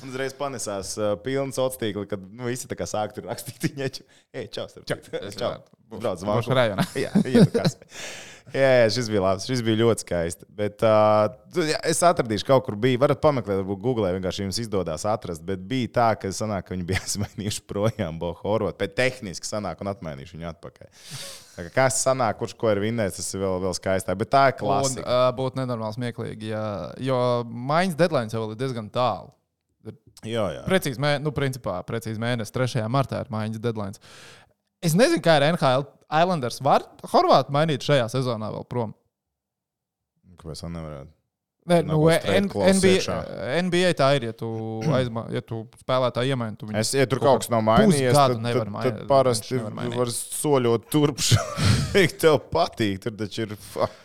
[0.00, 3.90] Un uzreiz panesās uh, pilns otstīkli, kad nu, visi tā kā sāk tur rakstīt viņai.
[4.40, 5.20] Ej, čau, starp citu.
[5.36, 5.50] Čau.
[5.92, 6.56] Brauc uz Vankūveru.
[6.56, 6.86] rajonā.
[7.04, 7.74] Jā, ietekās.
[8.52, 9.44] Jā, jā, šis bija labs.
[9.46, 10.46] Šis bija ļoti skaisti.
[10.58, 11.28] Bet uh,
[11.62, 12.98] jā, es atradīšu, kaut kur bija.
[13.04, 14.08] Varat pameklēt, varbūt Google.
[14.16, 15.44] Vienkārši jums izdodas atrast.
[15.46, 18.74] Bet bija tā, ka, sanāk, ka viņi bija aizmainījuši projām Bohorotu.
[18.80, 20.90] Bet tehniski sanāk un atmainījuši viņu atpakaļ.
[21.76, 24.18] Kas sanāk, kurš ko ir vinnējis, tas ir vēl, vēl skaistāk.
[24.24, 25.04] Bet tā ir Un klasika.
[25.04, 26.64] uh, būtu nenormāli smieklīgi, ja,
[27.04, 29.30] jo maiņas deadline jau ir diezgan tālu.
[30.22, 30.62] Jā, jā.
[30.68, 32.84] Precīzi, mē, nu, principā, precīzi mēnesis, 3.
[32.92, 33.98] martā ir maiņas deadline.
[34.82, 35.86] Es nezinu, kā ir NHL
[36.22, 36.60] Islanders.
[36.62, 38.94] Var Horvātu mainīt šajā sezonā vēl prom?
[40.38, 41.12] Kāpēc tā nevarētu?
[41.70, 42.00] Nē, nu,
[42.74, 43.16] NBA.
[43.62, 44.48] NBA tā ir, ja tu,
[44.98, 46.58] aizma, ja tu spēlētāji iemaini.
[46.58, 49.60] Tu viņu- Es, ja tur Kaut kas nav mainījies, tad, tad, mainīt, tad parasti
[49.94, 51.22] var soļot turp.
[51.22, 52.98] Cik tev patīk?
[53.06, 53.54] Tur taču ir.
[53.70, 53.98] fuck.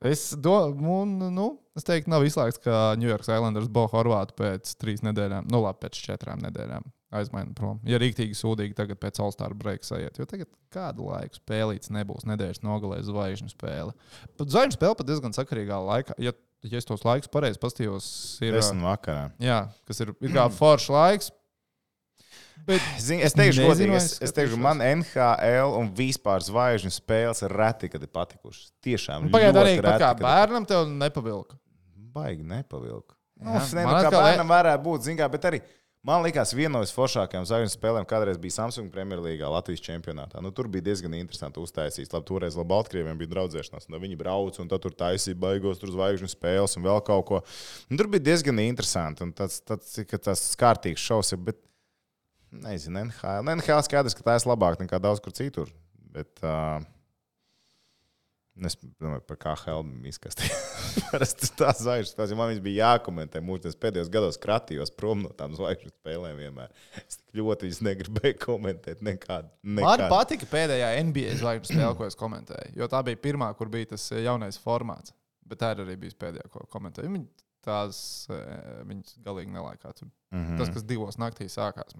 [0.00, 4.72] Es, do, un, nu, es teiktu, nav izslēgts, ka New York Islanders Bo Horvātu pēc
[4.80, 6.86] trīs nedēļām, nu labi, pēc četrām nedēļām
[7.20, 7.80] aizmaina prom.
[7.84, 12.62] Ja rīktīgi sūdīgi tagad pēc All-Star break sajiet, jo tagad kādu laiku spēlīts nebūs nedēļas
[12.64, 13.92] nogalē zvaigžņu spēle.
[14.40, 16.16] Pat zvaigžņu spēle pat diezgan sakarīgā laikā.
[16.22, 16.32] Ja,
[16.64, 18.06] ja es tos laikus pareizi pastījos,
[18.46, 19.28] ir, Desmit vakarā.
[19.42, 21.32] jā, kas ir, ir kā foršs laiks.
[22.66, 27.56] Bet Zini, es teikšu, godīgi, es, es teikšu, man NHL un vispār zvaigžņu spēles ir
[27.56, 28.70] reti, kad ir patikušas.
[28.84, 29.30] Tiešām.
[29.34, 31.58] pagaidā ļoti arī reti, kā bērnam tev nepavilka.
[32.14, 33.14] Baigi nepavilku.
[33.40, 35.60] Nu, es nezinu, kā bērnam varētu būt, zin kā, bet arī
[36.04, 40.42] man likās viena no visforšākajām zvaigžņu spēlēm kādreiz bija Samsung Premjerlīgā Latvijas čempionātā.
[40.44, 42.12] Nu, tur bija diezgan interesanti uztaisīts.
[42.12, 46.28] Labi, toreiz labi Baltkrieviem bija draudzēšanās, un viņi brauca un tur taisīja baigos tur zvaigžņu
[46.34, 47.42] spēles un vēl kaut ko.
[47.88, 51.08] Un tur bija diezgan interesanti un tas, tas, ka tas kārtīgs
[51.40, 51.60] bet
[52.52, 53.52] nezinu, NHL.
[53.56, 55.70] NHL skaidrs, ka tā ir labāk nekā daudz kur citur.
[56.10, 56.80] Bet, uh,
[58.60, 60.48] Es domāju, par KL izkasti.
[61.10, 63.40] Parasti tā zvaigžņu spēles, jo man viņas bija jākomentē.
[63.44, 66.74] Mūsu pēdējos gados kratījos prom no tām zvaigžņu spēlēm vienmēr.
[67.00, 69.48] Es tik ļoti viņas negribēju komentēt nekādu.
[69.62, 70.08] Man nekādu.
[70.12, 72.74] patika pēdējā NBA zvaigžņu spēle, ko es komentēju.
[72.82, 75.14] Jo tā bija pirmā, kur bija tas jaunais formāts.
[75.46, 77.14] Bet tā arī bijusi pēdējā, ko komentēju.
[77.16, 77.30] Viņi
[77.64, 79.94] tās viņas galīgi nelaikā.
[80.02, 80.10] Mm
[80.42, 80.60] -hmm.
[80.60, 81.96] Tas, kas divos naktīs sākās,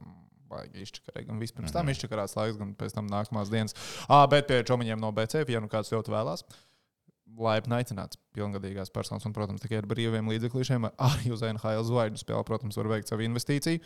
[0.51, 1.29] baigi izčakarēja.
[1.31, 1.95] Gan vispirms tam Mhm.
[1.97, 3.77] izčakarās laiks, gan pēc tam nākamās dienas.
[4.09, 6.45] À, bet pie čomiņiem no BCF, ja nu kāds ļoti vēlās.
[7.41, 12.45] Laipni aicināts pilngadīgās personas, un, protams, tikai ar brīviem līdzekļiem, arī uz NHL zvaigžņu spēli,
[12.49, 13.79] protams, var veikt savu investīciju.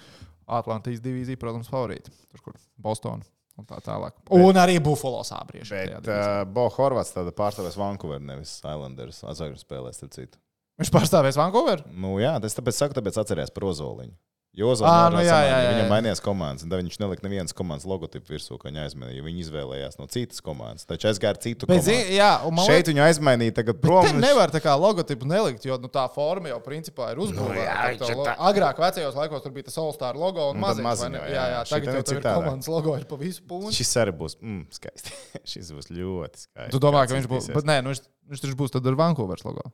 [0.48, 2.08] Atlantijas divīzija, protams, favorīti.
[2.32, 3.20] Tur, kur Bostonā
[3.60, 4.16] un tā tālāk.
[4.34, 5.76] Un arī Buffalo sābrieši.
[6.00, 9.20] Bet uh, Bo Horvats pārstāvēs Vancouver, nevis Islanders.
[9.20, 10.40] Zvaigžņu spēlēs, starp citu.
[10.80, 11.84] Viņš pārstāvēs Vancouver.
[11.92, 14.16] Nu, jā, tas tāpēc saku, tāpēc atcerēties par Ozoliņu.
[14.54, 15.90] Jo Ā, Ozoliņš nu jā, jā, jā, viņam jā.
[15.90, 19.16] mainījās komandas, un tad viņš nelika nevienas komandas logotipu virsū, ko viņa aizmainīja.
[19.18, 20.84] jo Viņi izvēlējās no citas komandas.
[20.86, 22.12] Taču aizgāja ar citu Bet, komandu.
[22.14, 24.06] jā, un man Šeit viņu aizmainīja tagad prom.
[24.06, 27.50] Te nevar tā kā logotipu nelikt, jo nu, tā forma jau principā ir uzbūvēta.
[27.50, 30.74] Nu, jā, viņš tā- Agrāk, vecajos laikos, tur bija tas All-Star logo un Un vai
[30.86, 31.18] maziņo, ne?
[31.18, 33.74] jā, jā, jā, tagad jau ir tur ir komandas logo ir pa visu pūnu.
[33.74, 35.16] Šis arī būs mm, skaisti.
[35.50, 36.70] Šis būs ļoti skaisti.
[36.70, 39.42] Tu domā, ka viņš būs, bet nē, nu, viņš, viņš taču būs tad ar Vancouveras
[39.50, 39.66] logo.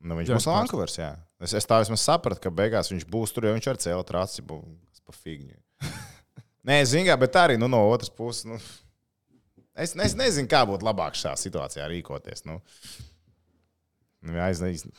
[0.00, 1.10] Nu, viņš Jā, būs Vankūvers, jā.
[1.44, 4.44] Es, es tā vismaz sapratu, ka beigās viņš būs tur, jo viņš ar cēlu trāci
[4.46, 5.58] būs pa figņu.
[6.68, 8.46] Nē, zinu, bet arī nu, no otras puses.
[8.48, 8.56] Nu,
[9.76, 12.46] es, es nezinu, kā būtu labāk šajā situācijā rīkoties.
[12.48, 12.60] Nu,
[14.24, 14.96] nu, jā, es, nezinu.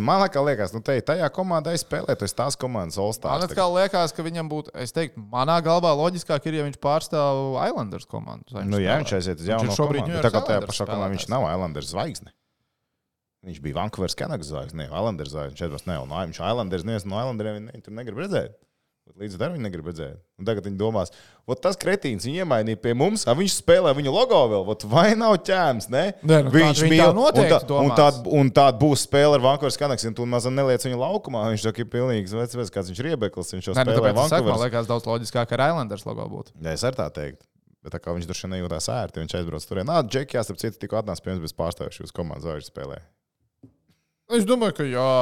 [0.00, 3.44] man liekas, nu, te, tajā komandā es spēlēju, tas tās komandas Man All-Stars.
[3.44, 8.08] atkal liekas, ka viņam būtu, es teiktu, manā galvā loģiskāk ir, ja viņš pārstāv Islanders
[8.08, 8.56] komandu.
[8.64, 10.20] Nu, jā, viņš aiziet uz jaunu komandu.
[10.24, 12.32] Tā kā tajā pašā komandā viņš nav Islanders zvaigzne.
[13.46, 15.54] Viņš bija Vankūveras Kanagas zvaigzne, ne Islanders zvaigzne.
[15.54, 18.58] Viņš atbrauc, ne, un viņš Islanders, neviens no Islanderiem viņu tur negrib redzēt.
[19.18, 20.18] Līdz ar to viņi negrib redzēt.
[20.38, 21.10] Un tagad viņi domās,
[21.64, 24.68] tas kretīns viņu iemainīja pie mums, a viņš spēlē viņu logo vēl.
[24.70, 25.88] Ot, vai nav ķēmis?
[25.90, 26.04] Ne?
[26.22, 29.80] Nē, nu, viņi tā noteikti un, tā, un, tā, un tāda būs spēle ar Vankūveras
[29.80, 31.42] Kanagas, un tu mazam neliec viņu laukumā.
[31.50, 33.52] Viņš kā ir pilnīgs vecs, vecs, kāds viņš ir iebeklis.
[33.56, 34.64] Viņš jau Nē, nu, spēlē saku, man Vankūveras.
[34.68, 36.56] liekas, daudz loģiskāk ar Islanders logo būtu.
[36.60, 37.46] Jā, es arī tā teiktu.
[37.80, 39.80] Bet tā kā viņš tur šodien nejūtās ērti, viņš aizbrauc tur.
[39.88, 43.00] Nā, Džekijā, starp citu, tikko atnāca pie mums bez pārstāvjuši uz komandas zvaigžņu spēlē.
[44.36, 45.12] Es domāju, ka jā,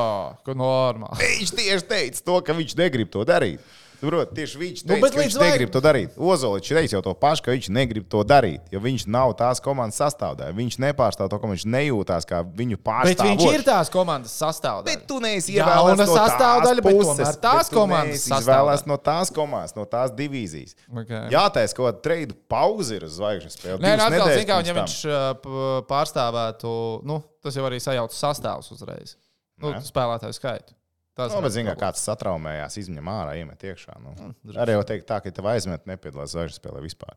[0.45, 1.17] ka normāli.
[1.23, 3.63] Viņš tieši teica to, ka viņš negrib to darīt.
[3.99, 6.11] Saprot, tieši viņš Nu, teica, bet nu, ka viņš vai- negrib to darīt.
[6.15, 9.99] Ozoliņš teica jau to pašu, ka viņš negrib to darīt, jo viņš nav tās komandas
[9.99, 10.55] sastāvdaļa.
[10.55, 13.27] Viņš nepārstāv to, ka viņš nejūtās kā viņu Bet pārstāvs.
[13.43, 14.85] viņš ir tās komandas sastāvdaļa.
[14.87, 19.35] Bet tu neesi ievēlēts no sastāvdaļa, tās bet tomēr tās bet komandas izvēlēts no tās
[19.35, 20.77] komandas, no tās divīzijas.
[20.95, 21.29] Okay.
[21.35, 23.83] Jātaisa kaut kāda trade pauze ir uz zvaigžņu spēli.
[23.83, 26.71] Nē, nē, atkal, nedēļas zin, kā, ja viņš uh, pārstāvētu,
[27.03, 29.17] nu, tas jau arī sajauc sastāvus uzreiz.
[29.59, 29.83] Nu, Jā.
[29.83, 30.78] spēlētāju skaitu.
[31.19, 31.99] Tas Nu, bet, rada zināmā mērā, problēmas.
[31.99, 33.97] kāds satraumējās, izņem ārā, iemet iekšā.
[34.05, 34.13] Nu.
[34.47, 34.61] droši.
[34.63, 37.17] Arī jau teikt, tā, ka tev aizmet, nepiedalās zvaigžņu spēlē vispār.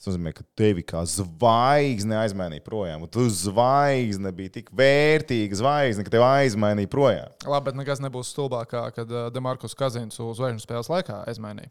[0.00, 3.04] Tas nozīmē, ka tevi kā zvaigzne aizmainīja projām.
[3.12, 7.36] Tu zvaigzne bija tik vērtīga zvaigzne, ka tev aizmainīja projām.
[7.46, 11.70] Labi, bet nekas nebūs stulbākā, kad uh, Demarkus Kazins uz zvaigžņu spēles laikā aizmainīja.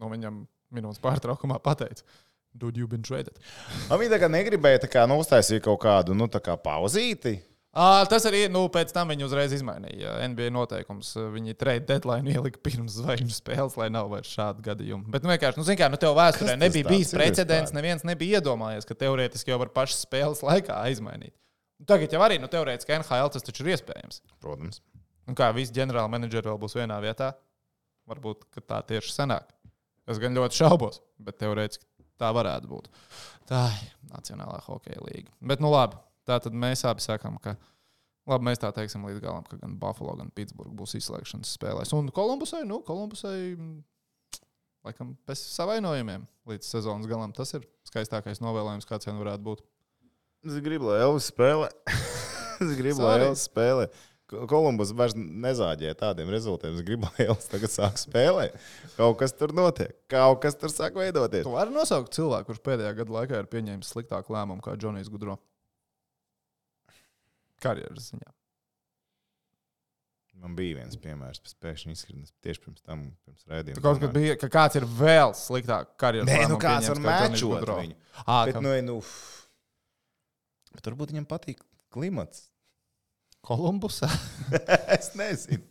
[0.00, 0.38] Un viņam
[0.74, 2.06] minūtes pārtraukumā pateica,
[2.54, 3.34] Dude, you've been traded.
[3.90, 7.40] Un Viņi tā kā negribēja tā kā, nu, uztaisīt kaut kādu nu, tā kā pauzīti.
[7.74, 11.08] À, tas arī, nu, pēc tam viņi uzreiz izmainīja NBA noteikumus.
[11.34, 15.08] Viņi trade deadline ielika pirms zvaigžņu spēles, lai nav vairs šādu gadījumu.
[15.10, 18.86] Bet, nu, vienkārši, nu, zini, kā, nu, tev vēsturē nebija bijis precedents, neviens nebija iedomājies,
[18.86, 21.34] ka teorētiski jau var pašas spēles laikā aizmainīt.
[21.82, 24.22] Nu, Tagad jau arī, nu, teorētiski NHL tas taču ir iespējams.
[24.44, 24.78] Protams.
[25.26, 27.32] Un kā visi ģenerāli menedžeri vēl būs vienā vietā,
[28.06, 29.50] varbūt tā tieši sanāk.
[30.06, 31.88] Es gan ļoti šaubos, bet teorētiski
[32.22, 32.90] tā varētu būt.
[33.50, 35.32] Tā ir Nacionālā hokeja līnija.
[35.42, 37.56] Bet, nu labi, tā tad mēs abi sakām, ka
[38.28, 41.92] labi, mēs tā teiksim līdz galam, ka gan Buffalo, gan Pitsburgā būs izslēgšanas spēlēs.
[41.96, 43.36] Un Kolumbusai, nu, Kolumbusai,
[44.84, 49.62] laikam, pēc savainojumiem līdz sezonas galam tas ir skaistākais novēlējums, kāds vien varētu būt.
[50.44, 51.70] Es gribu, lai Elvis spēlē.
[52.64, 53.28] es gribu, lai Sorry.
[53.30, 53.86] Elvis spēlē.
[54.28, 56.76] Ko- Kolumbus vairs nezāģēja tādiem rezultātiem.
[56.76, 58.56] Es gribu, lai Elvis tagad sāk spēlēt.
[58.98, 59.94] Kaut kas tur notiek.
[60.12, 61.44] Kaut kas tur sāk veidoties.
[61.48, 65.38] Tu vari nosaukt cilvēku, kurš pēdējā gada laikā ir pieņēmis sliktāku lēmumu kā Džonijs Gudro.
[67.64, 68.32] Karjeras ziņā.
[70.42, 73.78] Man bija viens piemērs, kas pēkšņi izkrita tieši pirms tam, pirms rādījuma.
[73.78, 77.04] Tu kaut kad bija, ka kāds ir vēl sliktāk karjeras Nē, nu kāds var kā
[77.06, 77.94] mēčot viņu.
[78.24, 78.96] Ā, Bet, ka nu, nu,
[80.74, 81.62] bet varbūt viņam patīk
[81.94, 82.48] klimats.
[83.44, 84.08] Kolumbusā.
[84.98, 85.62] es nezinu.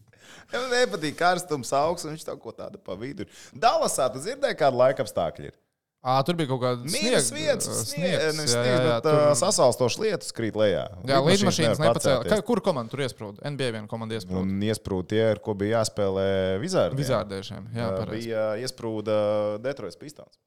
[0.51, 3.25] Viņam nepatīk karstums, augsts, un viņš kaut ko tādu pa vidu.
[3.27, 3.43] ir.
[3.60, 5.58] Dallasā tu dzirdēji, kāda laika apstākļi ir.
[6.04, 10.82] Ā, tur bija kaut kāda Mīnus viens, sniegs, uh, sasalstošs lietus krīt lejā.
[11.08, 12.39] Jā, līdmašīnas nepacēla.
[12.44, 13.39] Kur komanda tur iesprūda?
[13.48, 14.42] NBA viena komanda iesprūda.
[14.42, 16.26] Un iesprūda tie, ar ko bija jāspēlē
[16.60, 17.00] Vizārdiem.
[17.00, 17.72] Vizārdēšiem.
[17.78, 18.28] Jā, pareizi.
[18.28, 19.16] bija iesprūda
[19.63, 20.42] Detroits Pistons.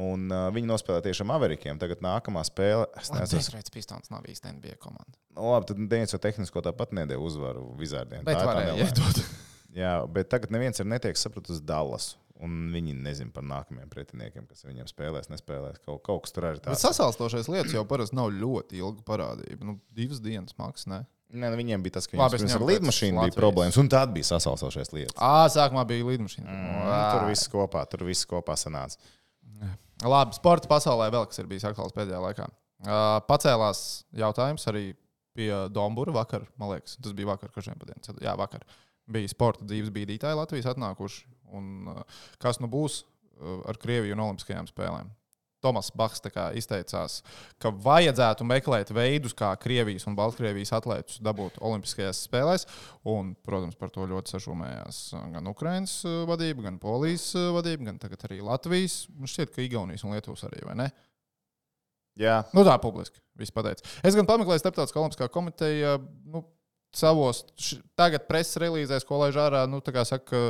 [0.00, 1.84] Un uh, viņi nospēlēja tieši ar Averikiem.
[1.84, 2.88] Tagad nākamā spēle.
[2.96, 5.12] Es nezinu, Detroits Pistons nav īsti NBA komanda.
[5.36, 8.24] nu, labi, tad Dēnis jau tehnisko tāpat nedēļa uzvaru Vizārdiem.
[8.24, 9.24] Bet Tā varēja iedot.
[9.82, 12.18] Jā, bet tagad neviens ir netiek sapratis Dallasu.
[12.42, 15.78] Un viņi nezina par nākamajiem pretiniekiem, kas viņiem spēlēs, nespēlēs.
[15.84, 16.82] Kaut, kaut kas tur arī tāds.
[16.82, 19.68] sasalstošais lietas jau parasti nav ļoti ilga parādība.
[19.68, 20.88] Nu, divas dienas maksas.
[20.90, 21.02] Ne?
[21.32, 23.88] Nē, nu, viņiem bija tas, ka Labi, viņiem ar ņemu pēc līdmašīnu bija problēmas, un
[23.92, 25.14] tad bija sasalsošais lietas.
[25.16, 26.44] Ā, sākumā bija līdmašīna.
[26.44, 28.98] Mm, tur viss kopā, tur viss kopā sanāca.
[30.02, 32.48] Labi, sporta pasaulē vēl kas ir bijis aktuāls pēdējā laikā.
[32.82, 34.88] Uh, pacēlās jautājums arī
[35.38, 38.10] pie Dombūra vakar, man liekas, tas bija vakar, kurš dienas.
[38.20, 38.66] Jā, vakar
[39.12, 41.24] bija sporta dzīves bīdītāji Latvijas atnākuši.
[41.56, 45.10] Un, uh, kas nu būs uh, ar Krieviju un Olimpiskajām spēlēm?
[45.62, 46.18] Tomas Baks
[46.58, 47.20] izteicās,
[47.62, 52.66] ka vajadzētu meklēt veidus, kā Krievijas un Baltkrievijas atlētus dabūt Olimpiskajās spēlēs.
[53.06, 55.94] Un, protams, par to ļoti sašūmējās uh, gan Ukraiņas
[56.26, 59.04] vadība, gan Polijas vadība, gan tagad arī Latvijas.
[59.14, 60.90] Man šķiet, ka Igaunijas un Lietuvas arī, vai ne?
[62.18, 63.22] Jā, Nu, tā publiski.
[64.04, 65.94] Es gan pameklēju Starptautiskā olimpiskā komiteja.
[66.28, 66.42] Nu,
[66.92, 70.40] Savos š- tagad preses relīzēs, ko laiž ārā, nu, tā kā saka, ka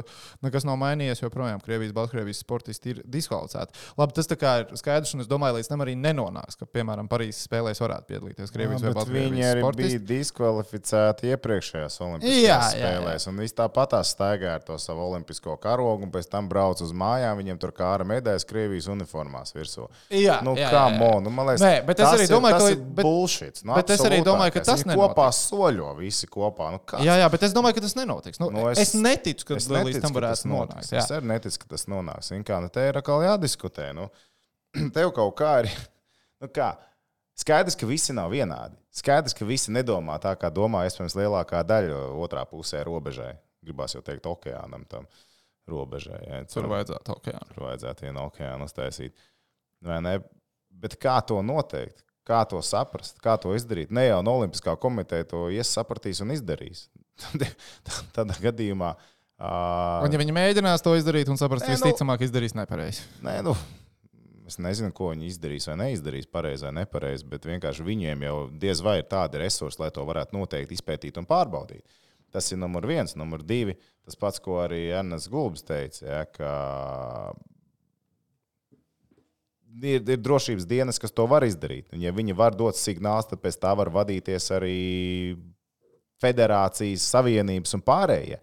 [0.42, 1.20] nekas nav mainījies.
[1.22, 3.70] Joprojām Krievijas, Baltkrievijas sportisti ir diskvalificēti.
[3.98, 7.07] Labi, tas tā kā ir skaidrs, un es domāju, līdz tam arī nenonāks, ka, piemēram,
[7.12, 9.98] Parīzes spēlēs varētu piedalīties Krievijas vai bet viņi Baltkrievijas arī sportisti.
[10.02, 12.90] bija diskvalificēti iepriekšējās Jā, Olimpiskajās jā, jā.
[12.90, 13.26] spēlēs.
[13.31, 17.38] Un viņi tāpatās staigāja ar to savu olimpisko karogu, un pēc tam brauca uz mājām.
[17.42, 19.87] Viņiem tur kā ar medaļas Krievijas uniformās virsū.
[20.11, 20.98] Jā, Nu, jā, jā, jā.
[20.98, 22.94] mon, nu, man liekas, Nē, bet es tas arī ir- domāju, tas ka ir līdz-
[22.98, 23.62] bet- bullshit.
[23.64, 26.70] Nu, bet es arī domāju, ka tas Viņi kopā soļo visi kopā.
[26.74, 27.00] Nu, kā?
[27.04, 28.40] Jā, jā, bet es domāju, ka tas nenotiks.
[28.42, 30.92] Nu, Nu, es- es, neticu, ka Es līdz neticu, tam ka tas varētu nonākt.
[31.00, 32.32] Es arī neticu, ka tas nonāks.
[32.48, 33.90] Kā, nu, te ir atkal jādiskutē.
[33.96, 34.08] Nu,
[34.96, 35.70] tev kaut kā ir.
[36.42, 36.72] Nu, kā?
[37.38, 38.74] Skaidrs, ka visi nav vienādi.
[38.90, 43.36] Skaidrs, ka visi nedomā tā, kā domā iespējams lielākā daļa otrā pusē robežai.
[43.62, 45.06] Gribās jau teikt, okeānam tam
[45.70, 46.18] robežai.
[46.26, 47.54] Ja, Tur vajadzētu okeānu.
[47.54, 49.14] Tur vajadzētu vienu okeānu uztaisīt.
[49.86, 50.16] Vai ne?
[50.82, 52.02] Bet kā to noteikt?
[52.28, 53.16] Kā to saprast?
[53.22, 53.90] Kā to izdarīt?
[53.90, 56.85] Ne jau no Olimpiskā komiteja to iesapratīs un izdarīs.
[58.16, 58.92] Tādā gadījumā.
[59.42, 63.02] Uh, Un, ja viņi mēģinās to izdarīt un saprast, Nē, nu- visticamāk, izdarīs nepareizi.
[63.26, 63.56] Nē, nu,
[64.46, 68.82] es nezinu, ko viņi izdarīs vai neizdarīs, pareizi vai nepareizi, bet vienkārši viņiem jau diez
[68.87, 71.82] vai ir tādi resursi, lai to varētu noteikti izpētīt un pārbaudīt.
[72.32, 73.74] Tas ir numur viens, numur divi.
[74.06, 76.52] Tas pats, ko arī Ernsts Gulbs teica, ja, ka
[79.80, 81.88] ir, ir drošības dienas, kas to var izdarīt.
[81.92, 84.78] Un, ja viņi var dot signālus, tad pēc tā var vadīties arī
[86.22, 88.40] federācijas, savienības un pārējie.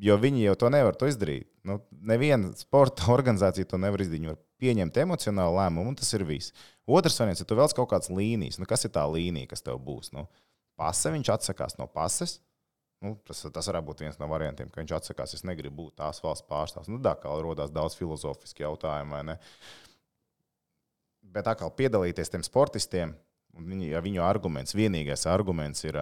[0.00, 1.48] Jo viņi jau to nevar to izdarīt.
[1.66, 4.20] Nu, neviena sporta organizācija to nevar izdarīt.
[4.20, 6.54] Viņi var pieņemt emocionālu lēmumu, un tas ir viss.
[6.90, 9.78] Otrs variants, ja tu vēlaties kaut kādas līnijas, nu, kas ir tā līnija, kas tev
[9.84, 10.10] būs?
[10.16, 10.26] Nu,
[10.80, 12.40] pase, viņš atsakās no pases,
[13.00, 15.32] Nu, tas, tas varētu būt viens no variantiem, ka viņš atsakās.
[15.32, 16.90] Es negribu būt tās valsts pārstāvs.
[16.92, 17.96] Nu, tā kā radās daudz
[19.14, 19.38] vai ne?
[21.22, 23.14] Bet kā piedalīties tiem sportistiem,
[23.54, 26.00] viņi, ja viņu arguments, vienīgais arguments ir,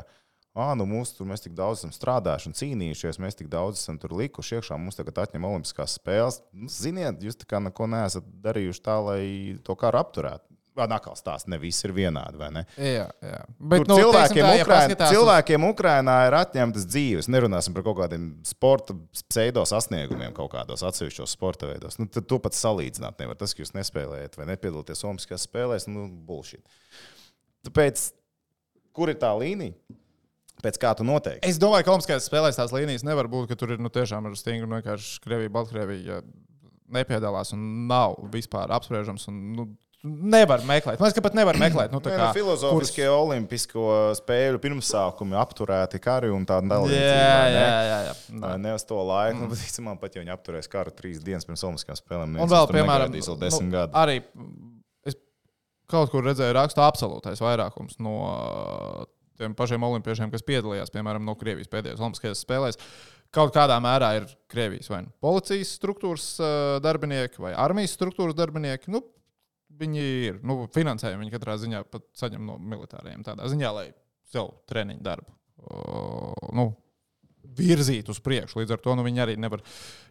[0.54, 3.98] ah, nu mūsu tur mēs tik daudz esam strādājuši un cīnījušies, mēs tik daudz esam
[4.00, 6.40] tur likuši iekšā, mums tagad atņem Olimpiskās spēles.
[6.52, 9.22] Nu, ziniet, jūs tā kā neko neesat darījuši tā, lai
[9.66, 10.47] to karu apturētu.
[10.86, 12.62] Nākamā stāsts, ne viss ir vienādi, vai ne?
[12.78, 13.40] Jā, jā.
[13.58, 15.74] Bet, nu, cilvēkiem, tā, ja Ukraina, cilvēkiem uz...
[15.74, 17.30] Ukrainā ir atņemtas dzīves.
[17.34, 21.98] Nerunāsim par kaut kādiem sporta pseido sasniegumiem, kaut kādos atsevišķos sporta veidos.
[21.98, 23.38] Nu, tad to pat salīdzināt nevar.
[23.40, 26.62] Tas, ka jūs nespēlējat vai nepiedalāties Olimpiskajās spēlēs, nu, bullshit.
[27.66, 28.10] Tāpēc,
[28.94, 29.74] kur ir tā līnija?
[30.58, 31.46] Pēc kā tu noteikti?
[31.46, 34.38] Es domāju, ka Olimpiskajās spēlēs tās līnijas nevar būt, ka tur ir nu, tiešām ir
[34.38, 36.22] stingri vienkārši Krievija, Baltkrievija
[36.94, 39.28] nepiedalās un nav vispār apspriežams.
[39.30, 39.66] Un, nu,
[40.06, 41.00] Nevar meklēt.
[41.00, 41.90] Man liekas, ka pat nevar meklēt.
[41.90, 43.14] Nu, kā, nu, filozofiskie kurs...
[43.16, 43.86] olimpisko
[44.20, 47.00] spēļu pirmsākumi apturēti kari un tāda dalība.
[47.02, 47.98] Jā, jā, jā.
[48.06, 48.12] jā.
[48.38, 48.52] Nē.
[48.62, 49.40] Ne uz to laiku.
[49.48, 49.56] Mm.
[49.56, 53.18] Bet, man pat, ja viņi apturēs karu trīs dienas pirms olimpiskajām spēlēm, un vēl, piemēram,
[53.18, 54.20] nu, arī
[55.08, 55.18] es
[55.90, 58.16] kaut kur redzēju rakstu absolūtais vairākums no
[59.38, 62.78] tiem pašiem olimpiešiem, kas piedalījās, piemēram, no Krievijas pēdējās olimpiskajās spēlēs.
[63.34, 66.30] Kaut kādā mērā ir Krievijas vai nu policijas struktūras
[66.86, 68.94] darbinieki vai armijas struktūras darbinieki.
[68.94, 69.02] Nu,
[69.78, 70.42] viņi ir.
[70.46, 71.82] Nu, finansējumu viņi katrā ziņā
[72.18, 73.24] saņem no militāriem.
[73.26, 73.88] Tādā ziņā, lai
[74.32, 76.68] sev treniņu darbu uh, nu,
[77.58, 78.60] virzītu uz priekšu.
[78.60, 79.62] Līdz ar to nu, viņi arī nevar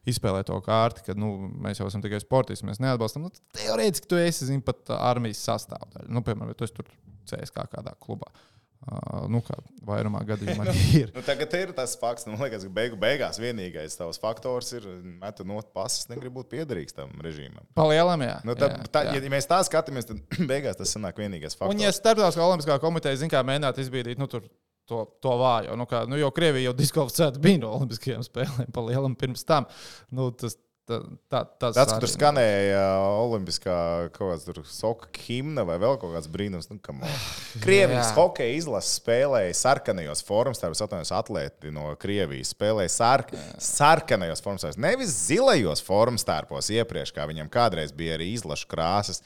[0.09, 3.27] izspēlēt to kārti, ka nu, mēs jau esam tikai sportisti, mēs neatbalstam.
[3.27, 6.09] Nu, teorētiski tu esi zin, pat armijas sastāvdaļa.
[6.11, 6.89] Nu, piemēram, tu esi tur
[7.27, 8.31] CSK kādā klubā.
[8.31, 8.56] Uh,
[8.87, 10.67] Uh, nu, kā vairumā gadījumā
[10.99, 11.09] ir.
[11.15, 14.85] nu, tagad ir tas fakts, nu, liekas, ka beigu, beigās vienīgais tavs faktors ir
[15.23, 17.65] metu no pasas, negribu būt piederīgs tam režīmam.
[17.75, 18.37] Palielam, jā.
[18.47, 19.17] Nu, tad, jā, tā, jā.
[19.17, 20.21] Ja mēs tā skatāmies, tad
[20.51, 21.73] beigās tas sanāk vienīgais faktors.
[21.73, 24.45] Un, ja Startautiskā olimpiskā komiteja zina, kā mēģināt izbīdīt, nu, tur
[24.87, 25.75] to, to vājo.
[25.75, 29.67] Nu, kā, nu, jo Krievija jau diskvalificēta bija no Olimpiskajām spēlēm, palielam pirms tam.
[30.15, 30.55] Nu, tas,
[30.87, 32.83] Tā, tā, tas, tas ka tur skanēja
[33.19, 33.73] olimpiskā
[34.15, 36.69] kaut kāda soka himna vai vēl kaut kāds brīnums.
[36.71, 36.79] Nu,
[37.65, 42.53] Krievijas hokeja izlase spēlēja sarkanajos formos, tāpēc atvainojos atlēti no Krievijas.
[42.55, 48.71] Spēlēja sark, sarkanajos formos, nevis zilajos formos tērpos iepriekš, kā viņam kādreiz bija arī izlašu
[48.71, 49.19] krāsas.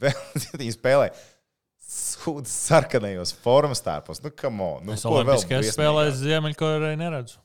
[0.60, 1.12] Viņi spēlēja
[1.90, 4.22] sūdzes sarkanajos formas tērpos.
[4.22, 7.42] Nu, on, nu, es Olimpiskajās spēlēs Ziemeļkorejā neredzu.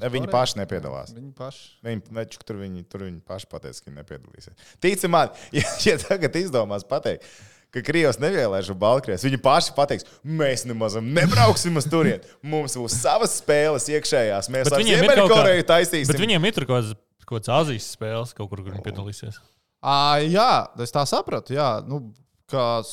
[0.00, 0.34] Ir viņi korē?
[0.34, 1.14] paši nepiedalās.
[1.14, 1.64] Viņi paši.
[1.86, 4.68] Viņi, več, tur, viņi, tur viņi paši pateica, ka viņi nepiedalīsies.
[4.82, 7.26] Tici man, ja, ja tagad izdomās pateikt,
[7.72, 12.20] ka Krievijas nevēlēs uz Baltkrievijas, viņi paši pateiks, mēs nemaz nebrauksim uz turieni.
[12.44, 14.50] Mums būs savas spēles iekšējās.
[14.52, 16.12] Mēs ar Ziemeļkoreju taisīsim.
[16.12, 19.40] Bet viņiem ir kaut kādas, kaut kādas Azijas spēles, kaut kur, kur viņi piedalīsies.
[19.82, 20.50] À, jā,
[20.84, 21.56] es tā sapratu.
[21.56, 22.04] Jā, nu,
[22.52, 22.92] kas,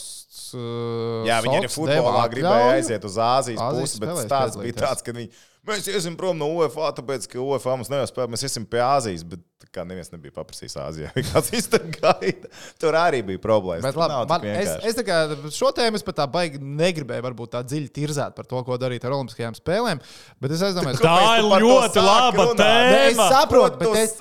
[0.55, 5.03] uh, jā viņi arī futbolā gribēja aiziet uz Āzijas, Āzijas pusi, bet stāsts bija tāds,
[5.05, 5.29] ka viņi
[5.67, 8.31] Mēs iesim prom no UFO, tāpēc, ka UFO mums neuzspēlē.
[8.31, 9.43] Mēs iesim pie Āzijas, bet
[9.75, 11.09] kā neviens nebija paprasījis Āzijā.
[11.29, 12.49] Kāds gaida.
[12.81, 13.85] Tur arī bija problēmas.
[13.85, 15.19] Bet, labi, man, es, es kā,
[15.53, 19.05] šo tēmu es pat tā baigi negribēju, varbūt tā dziļi tirzēt par to, ko darīt
[19.05, 20.01] ar Olimpiskajām spēlēm.
[20.41, 22.99] Bet es aizdomājos, ka tā ir ļoti laba tēma.
[23.11, 24.15] Es saprotu, bet es,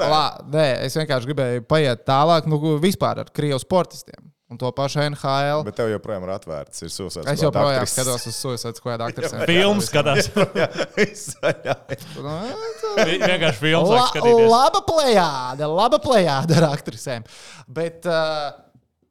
[0.00, 5.02] la, nē, es vienkārši gribēju paiet tālāk, nu, vispār ar Krievijas sportistiem un to pašu
[5.02, 5.64] NHL.
[5.66, 6.84] Bet tev joprojām ir atvērts.
[6.86, 7.94] Ir es joprojām aktris.
[7.96, 9.42] skatos uz Suicide Squad aktrisiem.
[9.50, 10.30] Filmu skatās.
[13.04, 14.50] Vienkārši filmu La, skatīties.
[14.52, 17.26] Laba plējāde, laba plējāde ar aktrisēm.
[17.74, 18.52] Bet uh,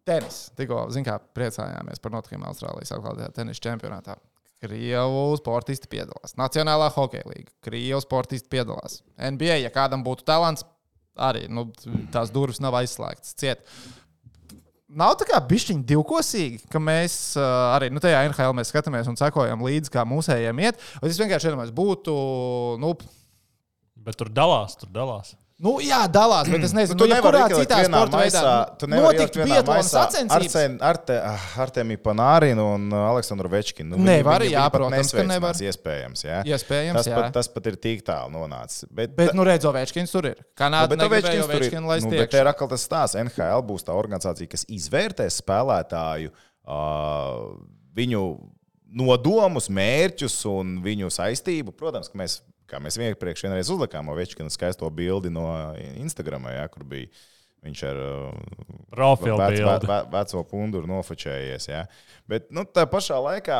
[0.07, 0.45] tenis.
[0.57, 4.17] Tikko, zin kā, priecājāmies par notikumiem Austrālijas atklātajā tenisa čempionātā.
[4.63, 6.37] Krievu sportisti piedalās.
[6.39, 7.51] Nacionālā hokeja līnija.
[7.65, 9.01] Krievu sportisti piedalās.
[9.19, 10.63] NBA, ja kādam būtu talants,
[11.19, 11.67] arī nu,
[12.13, 13.35] tās durvis nav aizslēgtas.
[13.39, 13.67] Ciet.
[14.93, 19.17] Nav tā kā bišķiņa divkosīgi, ka mēs uh, arī nu, tajā NHL mēs skatāmies un
[19.17, 20.81] sekojam līdzi, kā mūsējiem iet.
[21.01, 22.15] Es vienkārši iedomājos, būtu.
[22.81, 22.93] Nu,
[24.03, 25.31] Bet tur dalās, tur dalās.
[25.61, 28.41] Nu, jā, dalās, bet es nezinu, nu, nu, kurā citā sporta veidā
[28.89, 30.55] notiktu biatlona sacensības.
[30.83, 31.17] Arte,
[31.61, 33.93] Artemija Panārina un uh, Aleksandru Večkinu.
[33.93, 35.59] Nu, nevar, jā, protams, ka nevar.
[35.61, 36.39] Iespējams, jā.
[36.49, 37.19] Iespējams, tas, jā.
[37.19, 38.87] Pat, tas pat ir tik tālu nonācis.
[38.89, 40.41] Bet, bet nu, redz, Ovečkins tur ir.
[40.59, 41.77] Kanāda nu, Ovečkins tur ir.
[41.77, 43.19] Nu, bet te ir atkal tas stāsts.
[43.21, 47.53] NHL būs tā organizācija, kas izvērtēs spēlētāju uh,
[47.93, 48.25] viņu
[48.93, 51.73] nodomus, mērķus un viņu saistību.
[51.77, 52.41] Protams, ka mēs
[52.73, 55.45] Kā mēs iepriekš vienreiz uzlikām Ovečkina skaisto bildi no
[56.01, 57.11] Instagram, ja, kur bija
[57.63, 58.31] viņš ar uh,
[59.37, 61.69] vec, ve, ve, veco punduru nofočējies.
[61.69, 61.83] Ja.
[62.29, 63.59] Bet nu, tā pašā laikā.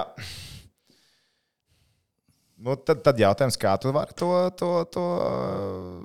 [2.63, 6.01] Nu, tad, tad jautājums, kā tu vari to, to, to uh,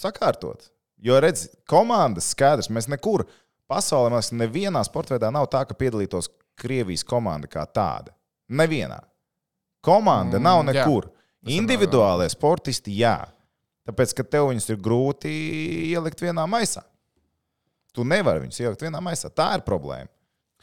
[0.00, 0.66] sakārtot?
[1.04, 3.26] Jo, redz, komandas skaidrs, mēs nekur
[3.70, 8.10] pasaulē, mēs nevienā sporta veidā nav tā, ka piedalītos Krievijas komanda kā tāda.
[8.50, 8.98] Nevienā.
[9.84, 11.06] Komanda mm, nav nekur.
[11.06, 11.17] Jā.
[11.46, 13.20] Individuālie sportisti, jā.
[13.88, 15.30] Tāpēc, ka tev viņus ir grūti
[15.94, 16.82] ielikt vienā maisā.
[17.96, 19.30] Tu nevari viņus ielikt vienā maisā.
[19.32, 20.08] Tā ir problēma.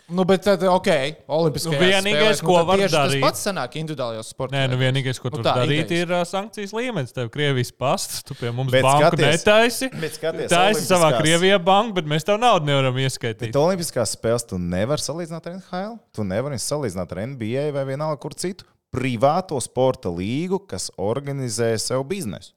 [0.05, 0.87] Nu, bet tad, ok,
[1.33, 4.53] Olimpiskajās Nu, vienīgais, spēlēs, ko tad var darīt- Tas pats sanāk individuālajos sportos.
[4.53, 6.03] Nē, nu vienīgais, ko Nu tu vari darīt, idejas.
[6.05, 7.11] ir uh, sankcijas līmenis.
[7.15, 9.89] Tev Krievijas pasts, tu pie mums Bet banku skaties- netaisi.
[10.13, 13.39] skaties, Taisi savā Olimpiskās- Krievijā banku, bet mēs tev naudu nevaram ieskaitīt.
[13.49, 15.97] Bet Olimpiskās spēles tu nevari salīdzināt ar NHL.
[16.13, 18.63] Tu nevari salīdzināt ar NBA vai vienalga kur citu
[18.95, 22.53] privāto sporta līgu, kas organizē sev biznesu.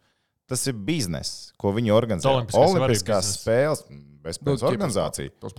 [0.49, 2.31] Tas ir bizness, ko viņi organizē.
[2.31, 3.83] Olimpiskās Olimpiskās spēles,
[4.25, 5.33] bezpējas Nu, organizācija.
[5.43, 5.51] Nu,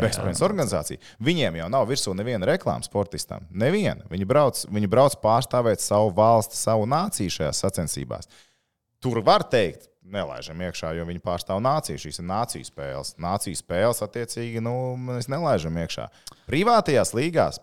[0.00, 0.42] bezpējas.
[0.42, 1.02] Organizācija.
[1.22, 3.46] Viņiem jau nav virsū neviena reklāmas sportistam.
[3.50, 4.02] Neviena.
[4.10, 8.30] Viņi brauc, viņi brauc pārstāvēt savu valsti, savu nāciju šajās sacensībās.
[9.04, 12.00] Tur var teikt, nelaižam iekšā, jo viņi pārstāv nāciju.
[12.00, 13.14] Šīs ir nāciju spēles.
[13.20, 16.08] Nāciju spēles, attiecīgi, nu, mēs nelaižam iekšā.
[16.48, 17.60] Privātajās līgās,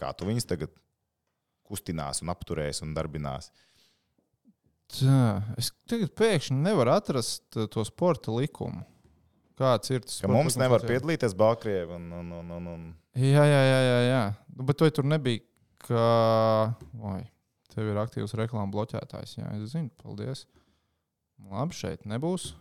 [0.00, 0.72] kā tu viņus tagad
[1.70, 3.50] kustinās un apturēs un darbinās.
[4.90, 5.18] Tā,
[5.60, 8.82] es tagad pēkšņi nevaru atrast uh, to sporta likumu.
[9.60, 10.16] Kāds ir tas?
[10.24, 11.98] Ka mums nevar piedalīties Baltkrievijā.
[11.98, 12.86] Un, un, un, un, un.
[13.18, 13.98] Jā, jā, jā, jā.
[14.06, 14.22] jā.
[14.56, 15.44] Nu, bet tur nebija,
[15.84, 16.06] ka.
[17.12, 17.20] Oi,
[17.74, 19.36] tev ir aktīvs reklāmas bloķētājs.
[19.36, 20.46] Jā, es zinu, paldies.
[21.50, 22.54] Labi, šeit nebūs.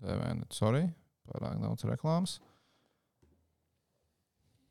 [0.00, 0.86] DVN, sorry,
[1.28, 2.38] pārāk daudz reklāmas.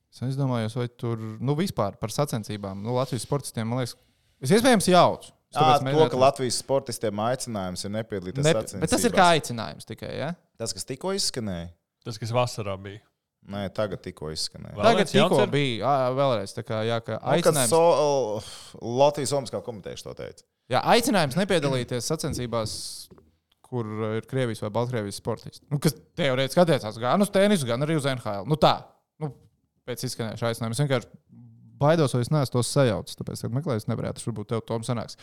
[0.10, 3.94] Es aizdomājos, vai tur nu, vispār par sacensībām, nu, Latvijas sportistiem, man liekas,
[4.42, 5.34] es iespējams jaucu.
[5.58, 6.18] À, to, ka.
[6.22, 8.82] Latvijas sportistiem aicinājums ir nepiedalīties Ne, sacensībās.
[8.84, 10.12] bet tas ir kā aicinājums tikai.
[10.18, 10.32] Ja?
[10.62, 11.72] Tas, kas tikko izskanēja.
[12.06, 13.02] Tas, kas vasarā bija.
[13.50, 14.76] Nē, tagad tikko izskanēja.
[14.78, 19.98] Tagad tikko bija ā, vēlreiz tā kā, jā, ka Nu, aicinājums, so, Latvijas Olimpiskā komiteja
[20.06, 20.46] to teica.
[20.70, 22.74] jā, aicinājums nepiedalīties sacensībās,
[23.66, 25.66] kur ir Krievijas vai Baltkrievijas sportisti.
[25.72, 28.46] Nu, kas teorētiski attiecās gan uz tenisu, gan arī uz NHL.
[28.50, 28.76] Nu, tā,
[29.24, 29.32] nu,
[29.90, 30.78] pēc izskanējuša aicinājuma.
[30.78, 31.10] Es vienkārši
[31.82, 33.18] baidos, vai es neesmu tos sajaucis.
[33.20, 34.24] Tāpēc, kad meklēju, es nevarētu.
[34.30, 35.18] Varbūt tev tom sanāks.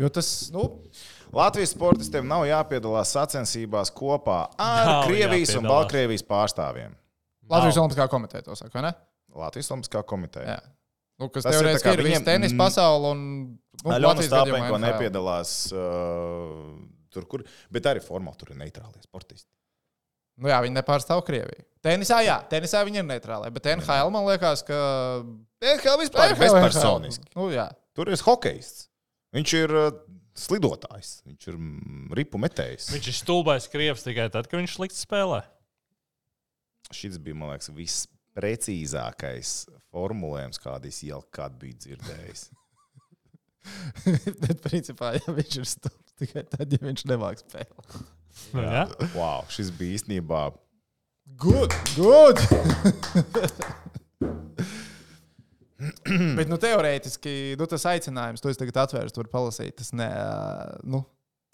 [0.00, 0.64] Jo tas, nu,
[1.34, 5.70] Latvijas sportistiem nav jāpiedalās sacensībās kopā ar Nav Krievijas un jāpiedalās.
[5.70, 6.96] Baltkrievijas pārstāvjiem.
[7.50, 7.78] Latvijas.
[7.78, 8.92] Olimpiskā komiteja to saka, vai ne?
[9.38, 10.56] Latvijas Olimpiskā komiteja.
[10.56, 10.72] Jā.
[11.22, 13.20] Nu, kas Tas ir kā viņiem- tenis pasaule un
[13.54, 14.82] nu, Latvijas Stāpenko NHL.
[14.88, 16.74] nepiedalās uh,
[17.14, 17.44] tur, kur.
[17.70, 19.46] Bet arī formāli tur ir neitrālie sportisti.
[20.40, 21.62] Nu, jā, viņi nepārstāv Krieviju.
[21.84, 23.50] Tenisā, jā, tenisā viņi ir neitrāli.
[23.54, 24.76] Bet NHL man liekas, ka.
[25.62, 27.28] NHL vispār ir bezpersoniski.
[27.36, 27.68] Nu, jā.
[27.94, 28.88] Tur ir hokejists.
[29.34, 29.90] Viņš ir uh,
[30.38, 31.18] slidotājs.
[31.28, 32.88] Viņš ir mm, ripu metējs.
[32.94, 35.42] Viņš ir stulbais krievs tikai tad, kad viņš slikti spēlē.
[36.94, 39.54] Šis bija, man liekas, visprecīzākais
[39.94, 42.48] formulējums, kādu es jau kādu biju dzirdējis.
[44.42, 47.96] Bet, principā, ja viņš ir stulbs tikai tad, ja viņš nemāk spēlēt.
[48.54, 48.84] Nu, jā.
[49.14, 50.44] Wow, šis bija īstenībā.
[51.40, 52.38] Good, good!
[56.38, 59.76] Bet, nu, teorētiski, nu, tas aicinājums, to es tagad atvērstu, var palasīt.
[59.80, 60.08] Tas, ne,
[60.86, 61.02] nu,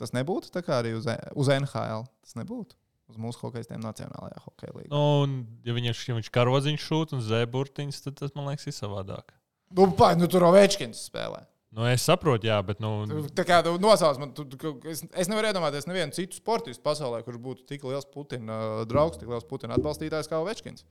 [0.01, 2.07] tas nebūtu tā kā arī uz, uz NHL.
[2.25, 2.77] Tas nebūtu
[3.11, 4.93] uz mūsu hokeistiem Nacionālajā hokeja līnijā.
[4.93, 8.77] Nu, un, ja viņš, ja viņš karodziņš šūt un zēburtiņš, tad tas man liekas ir
[8.77, 9.35] savādāk.
[9.75, 11.45] Nu, pā, nu, tur Ovečkins spēlē.
[11.71, 12.89] Nu, es saprotu, jā, bet nu,
[13.37, 17.21] Tā kā tu nosauc man, tu, tu, es, es nevaru iedomāties nevienu citu sportistu pasaulē,
[17.23, 20.83] kurš būtu tik liels Putina uh, draugs, tik liels Putina atbalstītājs kā Ovečkins.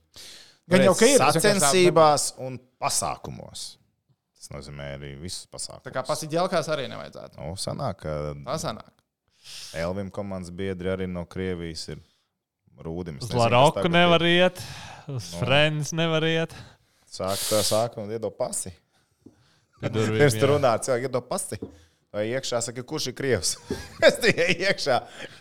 [0.70, 1.18] Gan jau, ka ir.
[1.20, 3.66] tā- Sacensībās un pasākumos.
[4.40, 5.92] Tas nozīmē arī visus Tā pasākumus.
[5.98, 7.36] kā pasiģēlkās arī nevajadzētu.
[7.42, 8.16] Nu, sanāk, ka
[8.48, 8.88] Tā sanāk.
[9.76, 12.00] Elvim komandas biedri arī no Krievijas ir
[12.80, 13.18] rūdim.
[13.20, 14.60] Es uz Laroku nevar iet,
[15.12, 16.56] uz Friends nevar iet.
[17.10, 18.72] Sāk tā sāk un iedod pasi.
[19.80, 20.48] Pirms jā.
[20.50, 21.58] runā, cilvēki iedod pasi.
[22.10, 23.52] Vai iekšā saka, kurš ir krievs?
[24.06, 24.96] es tikai iekšā,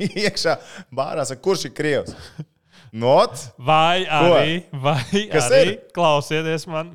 [0.05, 0.53] iekšā
[0.95, 2.13] bārā saku, kurš ir krievs?
[2.93, 3.41] Not?
[3.61, 5.81] Vai arī, vai Kas arī ir?
[5.93, 6.93] klausieties man,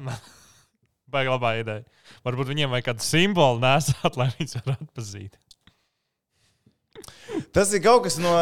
[1.13, 1.85] baigi labā ideja.
[2.25, 5.39] Varbūt viņiem vajag kādu simbolu nesāt, lai viņus varētu atpazīt.
[7.55, 8.33] Tas ir kaut kas no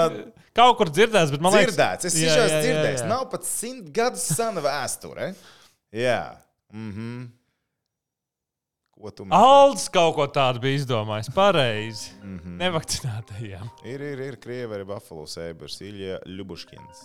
[0.53, 2.07] Kaut kur dzirdēts, bet man liekas, dzirdēts.
[2.11, 3.05] Es jau esmu dzirdējis.
[3.09, 5.31] Nav pat simt gadus sena vēsture.
[5.97, 6.19] Jā.
[6.77, 7.23] Mhm.
[9.03, 9.39] Ko tu meklē?
[9.43, 11.31] Aldis kaut ko tādu bija izdomājis.
[11.35, 12.13] Pareizi.
[12.23, 12.55] Mhm.
[12.61, 13.71] Nevakcinētajiem.
[13.91, 17.03] Ir, ir, ir krievi arī Buffalo Sabres, Ilja Ļubuškins.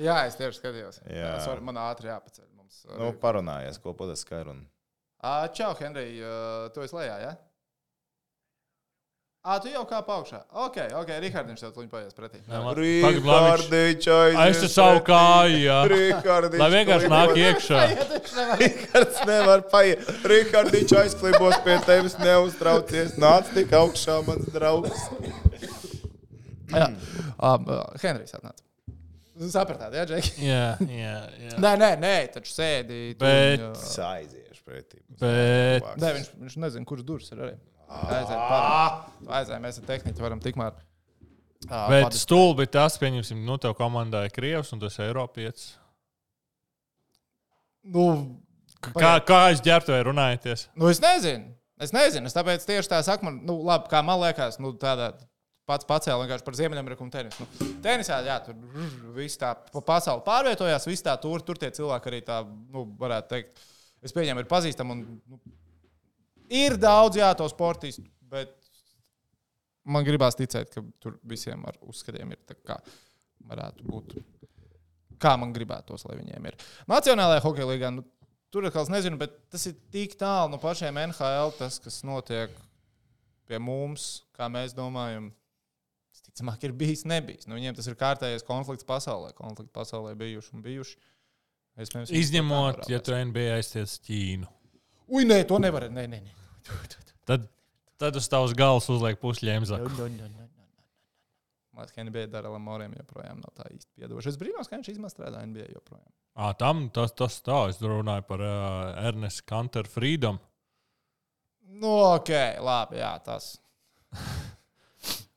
[0.00, 1.02] Jā, es tieši skatījos.
[1.08, 1.34] Jā.
[1.44, 2.46] Sorry, man ātri jāpaceļ.
[2.56, 4.64] Mums, Nu, parunājies, ko padas Skairun.
[5.24, 6.18] Ā, Čau, Henrij,
[6.74, 7.30] tu esi lejā, jā?
[7.32, 7.45] Ja?
[9.46, 10.40] Ā, tu jau kā paugšā.
[10.58, 12.40] Ok, ok, Rihardiņš tev tuliņ paies pretī.
[12.50, 14.08] Rihardiņš
[14.48, 15.76] Es te savu kāju, jā.
[15.92, 16.58] Rihardiņš.
[16.64, 17.84] Lai vienkārši nāk iekšā.
[18.62, 20.02] Rihards nevar paiet.
[20.32, 23.14] Rihardiņš aizklibos pie tevis, neuztraucies.
[23.22, 25.06] Nāc tik augšā, mans draugs.
[26.74, 26.88] Jā,
[27.38, 27.70] um,
[28.02, 28.62] Henrijs atnāca.
[29.52, 30.32] Sapratāt, jā, Džeki?
[30.48, 31.54] Jā, jā, jā.
[31.68, 33.00] Nē, nē, nē, taču sēdi.
[33.20, 34.98] Bet- Es aiziešu pretī.
[35.22, 37.54] Bet- Nē, viņš, viņš nezina, kurš durvis ir arī.
[37.86, 39.28] Aiziet, parādi.
[39.38, 40.74] Aizēj, mēs ar tehniku varam tikmēr.
[41.66, 45.74] ā, Bet padis- stulbi tas, pieņemsim, nu, tev komandā ir Krievs un tas ir Eiropietis.
[47.86, 48.06] Nu,
[48.86, 50.66] Kā, kā es ģērbtuvēju runājaties?
[50.78, 51.54] nu, es nezinu.
[51.80, 52.26] Es nezinu.
[52.28, 55.10] Es tāpēc tieši tā saku, man, nu, labi, kā man liekas, nu, tādā
[55.66, 57.42] pats pacēla vienkārši par Ziemeļameriku tenisu.
[57.42, 58.54] Nu, tenisā, jā, tur
[59.16, 63.28] viss tā pa pasauli pārvietojās, viss tā tur, tur tie cilvēki arī tā, nu, varētu
[63.32, 63.58] teikt,
[64.06, 64.94] es pieņemu, ir pazīstami.
[64.94, 65.40] Un, nu,
[66.52, 68.54] ir daudz, jā, to sportistu, bet
[69.86, 72.78] man gribās ticēt, ka tur visiem ar uzskatiem ir kā
[73.46, 74.16] varētu būt.
[75.22, 76.58] Kā man gribētos, lai viņiem ir.
[76.90, 78.04] Nacionālajā hokeja līgā, nu,
[78.52, 82.52] tur atkal es nezinu, bet tas ir tik tālu no pašiem NHL, tas, kas notiek
[83.48, 85.30] pie mums, kā mēs domājam.
[86.26, 87.46] Ticamāk, ir bijis, nebijis.
[87.48, 89.30] Nu, viņiem tas ir kārtējais konflikts pasaulē.
[89.36, 90.98] Konflikti pasaulē bijuši un bijuši.
[91.76, 94.48] Iespējams, Izņemot, ja tu NBA aizties Ķīnu.
[95.06, 95.86] Ui, nē, to nevar.
[95.92, 96.34] Nē, nē, nē.
[97.26, 97.46] Tad,
[98.00, 99.78] tad uz tavas galvas uzliek pusļēmza.
[101.76, 104.32] Liekas, ka NBA dara Lamoriem joprojām nav tā īsti piedošana.
[104.32, 106.08] Es brīnos, ka viņš īstenībā strādā NBA joprojām.
[106.36, 110.40] À, tam tas, tas tā, es runāju par uh, Ernestu Kanteru Freedom.
[111.76, 112.32] Nu, ok,
[112.64, 113.56] labi, jā, tas.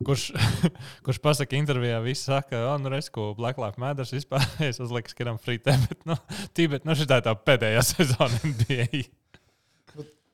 [0.08, 0.30] Kurš,
[1.04, 5.12] kurš pasakā intervijā, visi saka, ka, nu, redz, ko Black Lives Matter vispār es uzliku,
[5.12, 6.16] ka ir free time, bet, nu,
[6.56, 9.04] tībet, nu, šī tā ir tā pēdējā sezona NBA.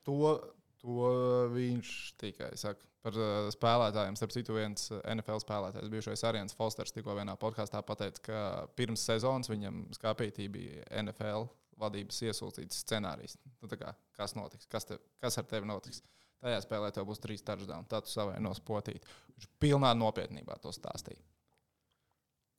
[0.06, 0.34] To,
[0.82, 1.10] to
[1.54, 4.16] viņš tikai saka par uh, spēlētājiem.
[4.18, 8.40] Starp citu, viens uh, NFL spēlētājs, bijušais Arians Fosters, tikko vienā podkāstā pateica, ka
[8.78, 11.46] pirms sezonas viņam skāpītī bija NFL
[11.80, 13.36] vadības iesūtīts scenārijs.
[13.60, 14.68] Nu, kā, kas notiks?
[14.70, 16.02] Kas, te, kas ar tevi notiks?
[16.42, 19.06] Tajā spēlē tev būs trīs touchdowns, tad tu savai nospotīt.
[19.36, 21.22] Viņš pilnā nopietnībā to stāstīja.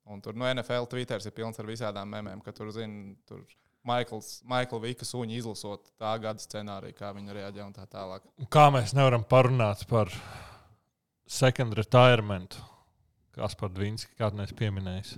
[0.08, 3.44] Un tur no NFL Twitter ir pilns ar visādām memēm, ka tur zina, tur
[3.86, 8.26] Maikls, Maikla Vika suņi izlasot tā gada scenāriju, kā viņi reaģē un tā tālāk.
[8.52, 10.12] Kā mēs nevaram parunāt par
[11.28, 12.58] second retirement?
[13.38, 15.14] Kas par Dvīnski, kādu mēs pieminējis?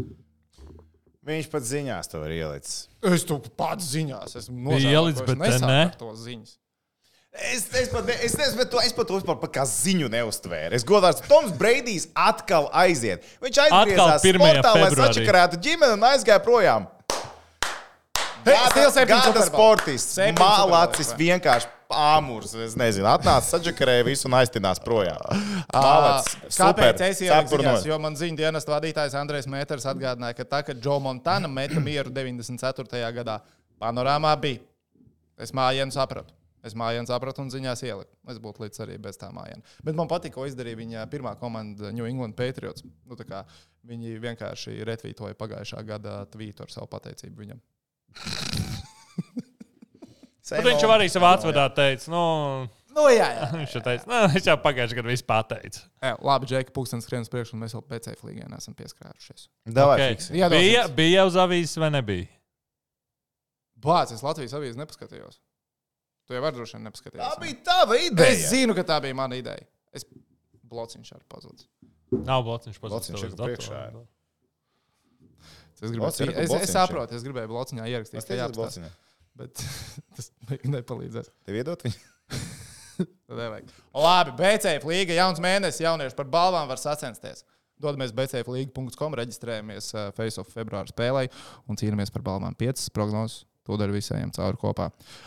[1.26, 2.70] Viņš pat ziņās to var ielikt.
[3.12, 5.82] Es to pats ziņās, esmu ielicis, bet te ne.
[6.00, 6.56] to ziņas.
[7.30, 10.74] Es, es pat ne- es nezinu, bet to es pat to vispār kā ziņu neuztvēru.
[10.74, 13.22] Es godāju, Toms Breidijs atkal aiziet.
[13.44, 14.40] Viņš Atkal aizgājās 1.
[14.40, 16.88] sportā, lai sačakarētu ģimeni un aizgāja projām.
[18.44, 20.70] Gada- Gada Super sportists, Super Bowl,
[21.20, 22.54] vienkārši āmurs.
[22.64, 25.18] Es nezinu, atnāca sačakarēja visu un aiztinās projām.
[25.74, 27.86] Mālacis, Ah, Kāpēc es ziņās?
[27.90, 32.10] Jo man ziņu dienas vadītājs Andrēs Mēters atgādināja, ka tā, kad Džo Montana meta mieru
[32.14, 33.00] 94.
[33.20, 33.40] gadā,
[33.82, 34.60] panorāmā bija.
[35.40, 36.32] Es mājienu sapratu.
[36.62, 38.10] Es mājienu sapratu un ziņās ieliku.
[38.28, 39.62] Es būtu līdz arī bez tā mājiņa.
[39.82, 42.84] Bet man patīk, ko izdarīja viņa pirmā komanda New England Patriots.
[43.08, 43.16] Nu,
[43.88, 47.60] viņi vienkārši retvītoja pagājušā gada tvītu ar savu pateicību viņam.
[50.50, 52.22] Tur viņš jau arī savā atvadā teica, nu,
[52.90, 53.44] Nu, jā, jā.
[53.60, 55.82] viņš jau teica, nu, viņš jau pagājušajā gadā viss pateica.
[56.02, 59.44] jā labi, Džeki, pūkstens skrien uz priekšu, un mēs vēl pēc ceļā neesam pieskārušies.
[59.70, 60.16] Davai, Okay.
[60.40, 62.26] Jā, Bija, bija uz avīzes vai nebija?
[63.80, 65.38] Bācis, es Latvijas avīzes nepaskatījos.
[66.26, 67.38] Tu jau vari droši vien Tā nepaskatīties.
[67.40, 68.48] bija tava Es ideja.
[68.50, 69.62] zinu, ka tā bija mana ideja.
[69.94, 70.02] Es
[70.70, 71.70] blociņš ar pazudis.
[72.10, 73.80] Nav blociņš Blociņš ir priekšā.
[75.80, 76.72] Es, gribēju, ka es, es ir.
[76.74, 78.90] saprotu, es gribēju blociņā ierakstīt, Es ka blociņā.
[79.40, 79.62] Bet
[80.16, 80.28] tas
[80.68, 81.30] nepalīdzēs.
[81.46, 82.00] Tev iedot viņu?
[83.96, 87.46] Labi, BCF līga, jauns mēnesis, jaunieši par balvām var sacensties.
[87.80, 91.24] Dodamies bcflīga.com, reģistrējamies uh, Face-off februāra spēlē
[91.64, 92.56] un cīnāmies par balvām.
[92.58, 93.46] Piecas prognozes.
[93.68, 94.86] To dara visiem cauri kopā.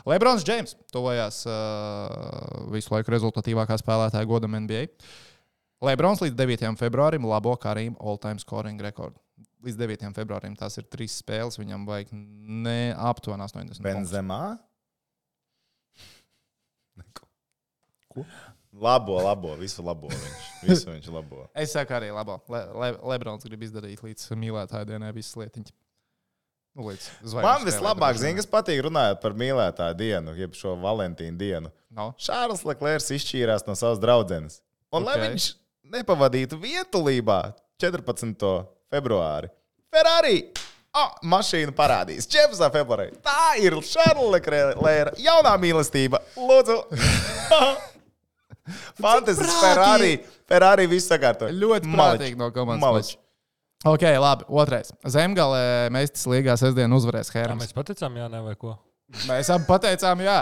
[0.10, 4.88] Lebrons Džeims tuvojās uh, visu laiku rezultatīvākā spēlētāja godam NBA.
[5.86, 6.74] Lebrons līdz 9.
[6.80, 9.22] februārim labo Karim all-time scoring rekordu.
[9.64, 10.10] Līdz 9.
[10.18, 11.56] februārim tās ir trīs spēles.
[11.62, 13.80] Viņam vajag ne aptuveni 80.
[13.80, 13.84] punktus.
[13.86, 14.42] Benzemā?
[18.14, 18.26] Ko?
[18.74, 20.46] Labo, labo, visu labo viņš.
[20.66, 21.46] Visu viņš labo.
[21.64, 22.40] Es saku arī labo.
[22.50, 25.74] Le, Le, Lebrons grib izdarīt līdz mīlētāju dienai visas lietiņas.
[26.74, 26.90] Nu,
[27.38, 31.70] Man vislabāk zina, kas patīk runājot par mīlētāju dienu, jeb šo Valentīnu dienu.
[31.94, 32.08] No.
[32.18, 34.58] Šārls Leclerc izšķīrās no savas draudzenes.
[34.90, 35.26] Un, lai Ok.
[35.28, 35.46] viņš
[35.94, 37.38] nepavadītu vientulībā
[37.78, 38.66] 14.
[38.94, 39.50] Februāri,
[39.94, 40.38] Ferrari
[40.98, 42.70] oh, mašīnu parādīs 14.
[42.74, 43.10] februārī.
[43.26, 46.22] Tā ir Šārla Leclerc jaunā mīlestība.
[46.38, 46.80] Lūdzu!
[48.96, 49.44] Prātīgi.
[49.60, 50.14] Ferrari.
[50.48, 51.50] Ferrari viss sakārto.
[51.52, 53.12] Ļoti prātīgi no komandas.
[53.12, 53.20] Puses.
[53.84, 54.48] Ok, labi.
[54.48, 54.94] Otrais.
[55.12, 57.66] Zemgale Mēstis līgā sestdien uzvarēs Jā, Hermas.
[57.66, 58.78] mēs pateicām, jā, ne vai ko.
[59.28, 60.40] Mēs abi pateicām, jā.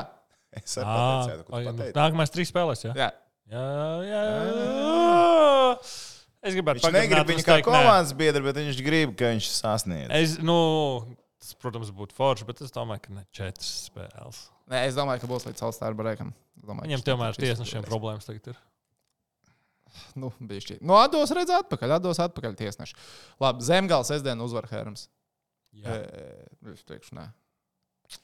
[0.54, 1.98] Es arī pateicu, tu nu, pateici.
[1.98, 2.94] Nākamais trīs spēlēs, jā.
[3.00, 3.10] jā.
[3.52, 3.66] Jā,
[4.06, 6.11] jā, jā.
[6.42, 10.10] Es gribētu Viņš negrib viņu kā komandas biedru, bet viņš grib, ka viņš sasniedz.
[10.18, 10.58] Es, nu,
[11.42, 14.44] Tas, protams, būtu forši, bet es domāju, ka ne četras spēles.
[14.70, 15.64] Nē, es domāju, ka būs līdz.
[15.66, 18.60] Es domāju, Viņam ka tomēr šis tiesnešiem problēmas tagad ir.
[20.22, 20.84] Nu, bija šķiet.
[20.86, 21.96] No atdos redzēt, atpakaļ.
[21.98, 22.94] Atdos atpakaļ tiesneši.
[23.42, 25.08] Labi, Zemgals sestdien uzvar Hērams.
[25.82, 25.98] Jā.
[26.72, 27.26] Es teikšu, nē.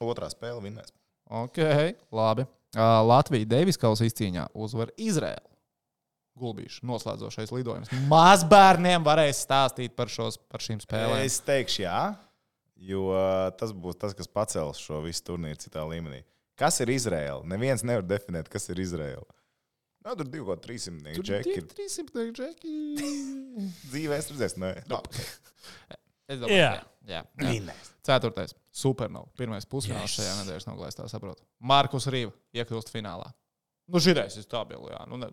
[0.03, 0.93] Otrā spēle vinnēs.
[1.41, 1.57] Ok,
[2.15, 2.45] labi.
[2.77, 5.56] Uh, Latvija Deiviskaus izcīņā uzvar Izraēlu.
[6.37, 7.89] Gulbīšu noslēdzošais lidojums.
[8.11, 11.23] Mazbērniem varēs stāstīt par, šos, par šīm spēlēm.
[11.25, 12.01] Es teikšu, jā,
[12.89, 13.07] jo
[13.59, 16.21] tas būs tas, kas pacels šo visu turnīru citā līmenī.
[16.57, 17.43] Kas ir Izraela?
[17.45, 19.25] Neviens nevar definēt, kas ir Izraela.
[20.07, 21.55] Jā, tur divi kaut 300 Tur džeki.
[21.59, 22.75] ir 300 džeki.
[23.91, 24.71] Dzīvē es redzēšu, ne?
[26.27, 26.71] Es domāju, Jā.
[27.07, 27.21] jā.
[27.39, 27.75] jā, jā.
[28.07, 28.53] Ceturtais.
[28.77, 29.27] Supernova.
[29.39, 30.17] Pirmais pusfināls Yes.
[30.19, 31.43] šajā nedēļas nogalē, tā saprotu.
[31.59, 33.29] Markus Rīva iekļūst finālā.
[33.87, 34.89] Nu, šitais ir stabils.
[34.91, 35.01] Jā.
[35.11, 35.29] Nu, ne,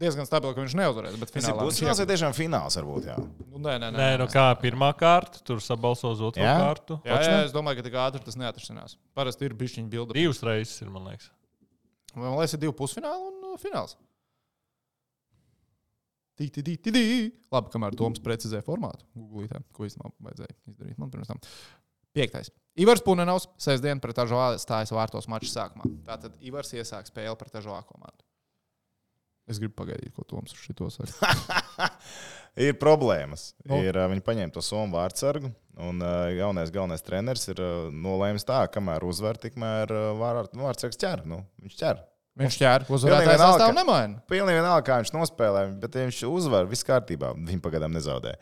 [0.00, 1.16] diezgan stabils, ka viņš neuzvarēs.
[1.20, 3.16] Bet Tas ir finālā viņš pusfināls vai tiešām fināls varbūt, jā.
[3.20, 6.54] Nu, nē, nē, nē, Nē, nu kā pirmā kārta, tur sabalso uz otro Jā?
[6.60, 6.98] kārtu.
[7.06, 8.96] Jā, jā, es domāju, ka tik ātri tas neatrisinās.
[9.16, 10.16] Parasti ir bišķiņa bilde.
[10.18, 11.30] Divas reizes ir, man liekas.
[12.14, 13.96] Man liekas, ir divi pusfināli un uh, fināls.
[16.34, 17.04] Tī, tī, tī, tī.
[17.54, 20.98] Labi, kamēr Toms precizē formātu, Google, ko īstenībā vajadzēja izdarīt.
[20.98, 21.42] Man pirms tam.
[22.14, 22.50] Piektais.
[22.82, 25.86] Ivars Punenovs sestdien pret Ažoā stājas vārtos mača sākumā.
[26.06, 28.23] Tātad Ivars iesāk spēli pret Ažoā komandu.
[29.50, 31.90] Es gribu pagaidīt, ko Toms uz šito saka.
[32.64, 33.50] Ir problēmas.
[33.66, 33.80] Nu?
[33.82, 35.50] Ir, viņi paņēma to somu vārdsargu,
[35.82, 36.00] un
[36.36, 37.58] jaunais galvenais treneris ir
[37.90, 39.90] nolēmis tā, kamēr uzvar, tikmēr
[40.20, 41.24] vār- vārdsargs ķer.
[41.26, 42.02] Nu, viņš ķer.
[42.38, 44.22] Viņš ķēra uzvarētājs vienalga, sastāvu nemaina.
[44.30, 47.30] Pilnīgi vienalga, kā viņš nospēlē, bet ja viņš uzvar, viss kārtībā.
[47.38, 48.32] Viņa pagaidām nezaudē.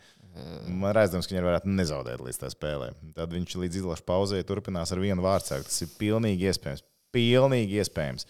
[0.65, 2.87] Man ir aizdoms, ka viņi varētu nezaudēt līdz tā spēlē.
[3.13, 5.69] Tad viņš līdz izlaša pauzē turpinās ar vienu vārdsargu.
[5.69, 6.81] Tas ir pilnīgi iespējams.
[7.13, 8.25] Pilnīgi iespējams.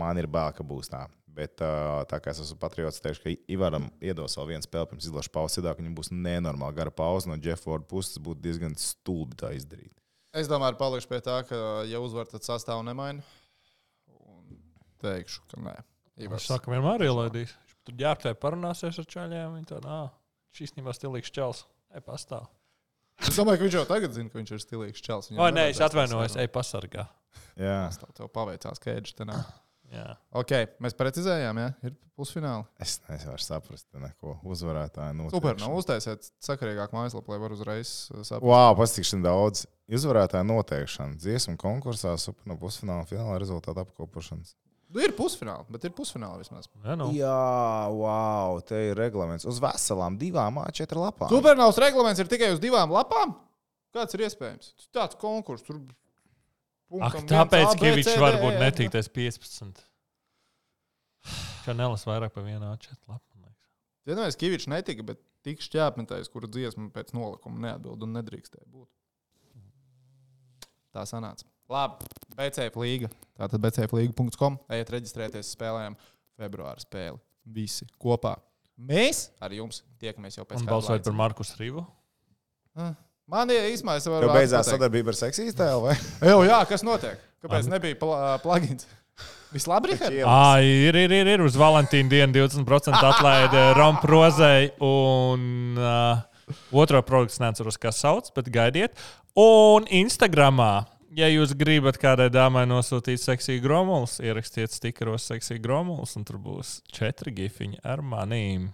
[0.00, 1.02] Man ir bail, ka būs tā.
[1.32, 5.32] Bet tā kā es esmu patriots, teikšu, ka Ivaram iedos vēl vienu spēli pirms izlaša
[5.32, 5.56] pauzes.
[5.56, 8.18] Citādi viņam būs nenormāli gara pauze no Jeffa Forda puses.
[8.20, 9.94] Būtu diezgan stulbi tā izdarīt.
[10.36, 11.56] Es domāju, palikšu pie tā, ka,
[11.88, 13.24] ja uzvar, tad sastāvu nemaina.
[14.28, 14.58] Un
[15.04, 15.74] teikšu, ka nē.
[16.20, 16.48] Viņš Ivars.
[16.52, 17.56] saka, vienmēr ielaidīs.
[17.56, 19.56] Viņš Tur ģērbtē parunāsies ar čaļiem.
[19.56, 20.12] Viņi tādu, ah,
[20.52, 21.64] šis īstenībā stilīgs čels.
[21.96, 22.46] Ej, pastāv.
[23.22, 25.28] Es domāju, ka viņš jau tagad zina, ka viņš ir stilīgs čels.
[25.32, 27.08] Viņam Vai nē, es atvainojos, tas ej, pasargā.
[27.56, 29.42] Jā, Tev, tev paveicās, ka ēdži te nav.
[29.92, 30.14] Jā.
[30.40, 32.64] Ok, mēs precizējām, ja ir pusfināli.
[32.80, 35.18] es nevaru saprast, neko uzvarētāju.
[35.18, 35.36] noteikšanu.
[35.36, 38.48] Super, nav uztaisiet sakarīgāk mājaslapu, lai var uzreiz uh, saprast.
[38.48, 39.66] Wow, pastīkšana daudz.
[39.92, 44.54] Uzvarētāja noteikšana, dziesmu konkursā, super no pusfināla, fināla rezultātu apkopošanas.
[44.92, 46.68] Nu, ir pusfināli, bet ir pusfināli vismaz.
[46.84, 47.08] Jā, nu.
[47.16, 47.36] Jā,
[47.96, 49.46] wow, te ir reglaments.
[49.48, 51.32] Uz veselām divām, četrām lapām.
[51.32, 53.32] Supernovs reglaments ir tikai uz divām lapām.
[53.92, 54.72] Kāds ir iespējams?
[54.92, 55.80] Tāds konkurss tur.
[57.00, 58.62] Ak, tāpēc, viens, A, ka B, viņš C, D, varbūt E, F.
[58.66, 59.82] netikties 15.
[61.62, 63.24] Kā nelas vairāk par vienu A4 lapu.
[63.38, 63.68] man liekas.
[64.08, 68.90] Vienmēr Kavičs netika, bet tik šķēpmetais, kuru dziesmu pēc nolikuma neatbild un nedrīkstēja būt.
[70.92, 71.46] Tā sanāca.
[71.72, 72.04] Labi,
[72.36, 73.08] BCF līga.
[73.38, 74.58] Tātad BCFlīga.com.
[74.76, 75.96] Ejiet reģistrēties spēlēm
[76.36, 77.16] februāra spēli.
[77.48, 78.34] Visi kopā.
[78.76, 81.84] Mēs ar jums tiekamies jau pēc kāda balsojot par Markus Rīvu.
[82.76, 82.92] Ah,
[83.30, 84.74] Man ir īstenībā, es varu Tev beidzās pateikt.
[84.76, 85.94] sadarbība ar seksīs tēlu, vai?
[86.28, 87.20] Jā, jā, kas notiek?
[87.42, 88.86] Kāpēc nebija pla plugins?
[89.52, 90.16] Viss labi, Rihard?
[90.24, 96.22] Ah, ir, ir, ir, ir uz Valentīna dienu 20% atlaide Romprozei un uh,
[96.72, 98.96] otro produktu neatceros, kā sauc, bet gaidiet.
[99.38, 106.24] Un Instagramā, ja jūs gribat kādai dāmai nosūtīt seksiju gromulus, ierakstiet stikeros seksiju gromulus, un
[106.28, 108.70] tur būs četri gifiņi ar manīm.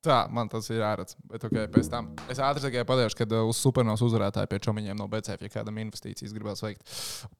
[0.00, 1.16] Tā, man tas ir ārāds.
[1.28, 4.96] Bet, okay, pēc tam es ātri tikai pateikšu, ka uh, uz supernovas uzvarētāju pie čomiņiem
[4.96, 6.94] no BCF, ja kādam investīcijas gribēs veikt.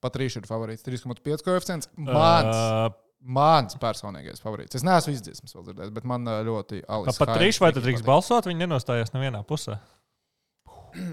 [0.04, 1.88] Pat rīš ir favorīts 3,5 koeficients.
[1.96, 2.90] Mans, uh,
[3.24, 4.76] mans personīgais favorīts.
[4.76, 7.22] Es neesmu izdziesmas vēl dzirdējis, bet man uh, ļoti alis.
[7.22, 9.80] pat trīs vai tad drīkst balsot, viņi nenostājās nevienā pusē.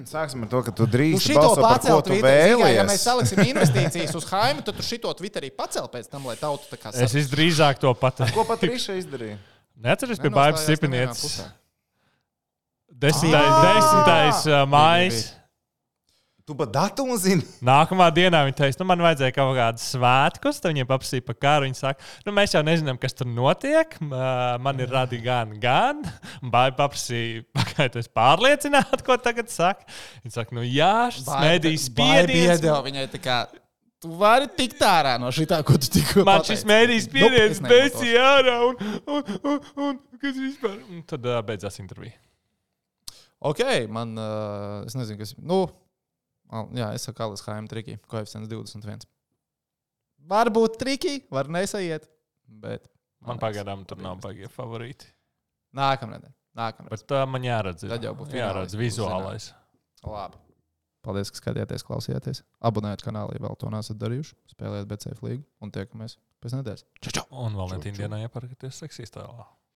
[0.10, 2.48] Sāksim ar to, ka tu Nu, drīkst šito balsot par ko tu Twitterī.
[2.50, 2.88] Ja vēlies.
[2.90, 6.80] mēs saliksim investīcijas uz Haimu, tad tu šito Twitterī pacel pēc tam, lai tauta tā
[6.82, 8.34] kā Es visdrīzāk to pateicu.
[8.36, 9.38] Ko pat Rīša izdarīja?
[9.78, 10.32] Neatceries pie
[10.66, 11.24] sipinieces.
[11.24, 11.50] pusē.
[12.98, 13.66] Desmitais, Ah!
[13.74, 15.26] desmitais uh, mājas.
[16.48, 17.44] Tu pat datumu zini?
[17.68, 20.62] Nākamā dienā viņi teica, nu, man vajadzēja kaut kādu svētkus.
[20.64, 21.68] Tad viņiem paprasīja par kāru.
[21.68, 23.98] Viņi saka, nu, mēs jau nezinām, kas tur notiek.
[24.00, 26.00] Ā, Man ir radi gan, gan.
[26.42, 29.84] Bāja paprasīja, pagaidiet, pārliecināt, ko tagad saka.
[30.24, 32.64] Viņi saka, nu, jā, šis mēdījis spiediens.
[32.88, 33.42] Viņai tā kā.
[34.04, 36.60] Tu vari tikt ārā no šī tā, ko tu tikko Man pateici.
[36.60, 37.72] šis mēdījis es neizmantošu.
[37.74, 38.56] beidzot ārā.
[38.68, 40.76] Un, un, un, un, kas vispār?
[40.94, 42.14] Un tad uh, beidzās intervija.
[43.50, 45.34] Ok, man, uh, es nezinu, kas.
[45.42, 45.64] Nu,
[46.78, 49.06] jā, es saku, Alis Haim, triki, koeficients 21.
[50.30, 52.06] Varbūt triki, var nesaiet,
[52.46, 52.86] bet.
[53.26, 55.10] Man pagaidām tur nav baigi favorīti.
[55.78, 56.34] Nākamnedēļ.
[56.58, 56.94] Nākamnedēļ.
[56.94, 57.94] Bet uh, man jāredz, ir.
[57.98, 59.52] Tad jau būs jāredz vizuālais.
[60.06, 60.38] Labi.
[61.08, 62.42] Paldies, ka skatījāties, klausījāties.
[62.68, 64.36] Abonējiet kanālā, ja vēl to nesat darījuši.
[64.52, 66.84] Spēlējiet BCF līgu un tiekamies pēc nedēļas.
[67.00, 67.24] Čau, čau!
[67.48, 69.48] Un Valentīna dienā iepērkaties seksīs tēlā.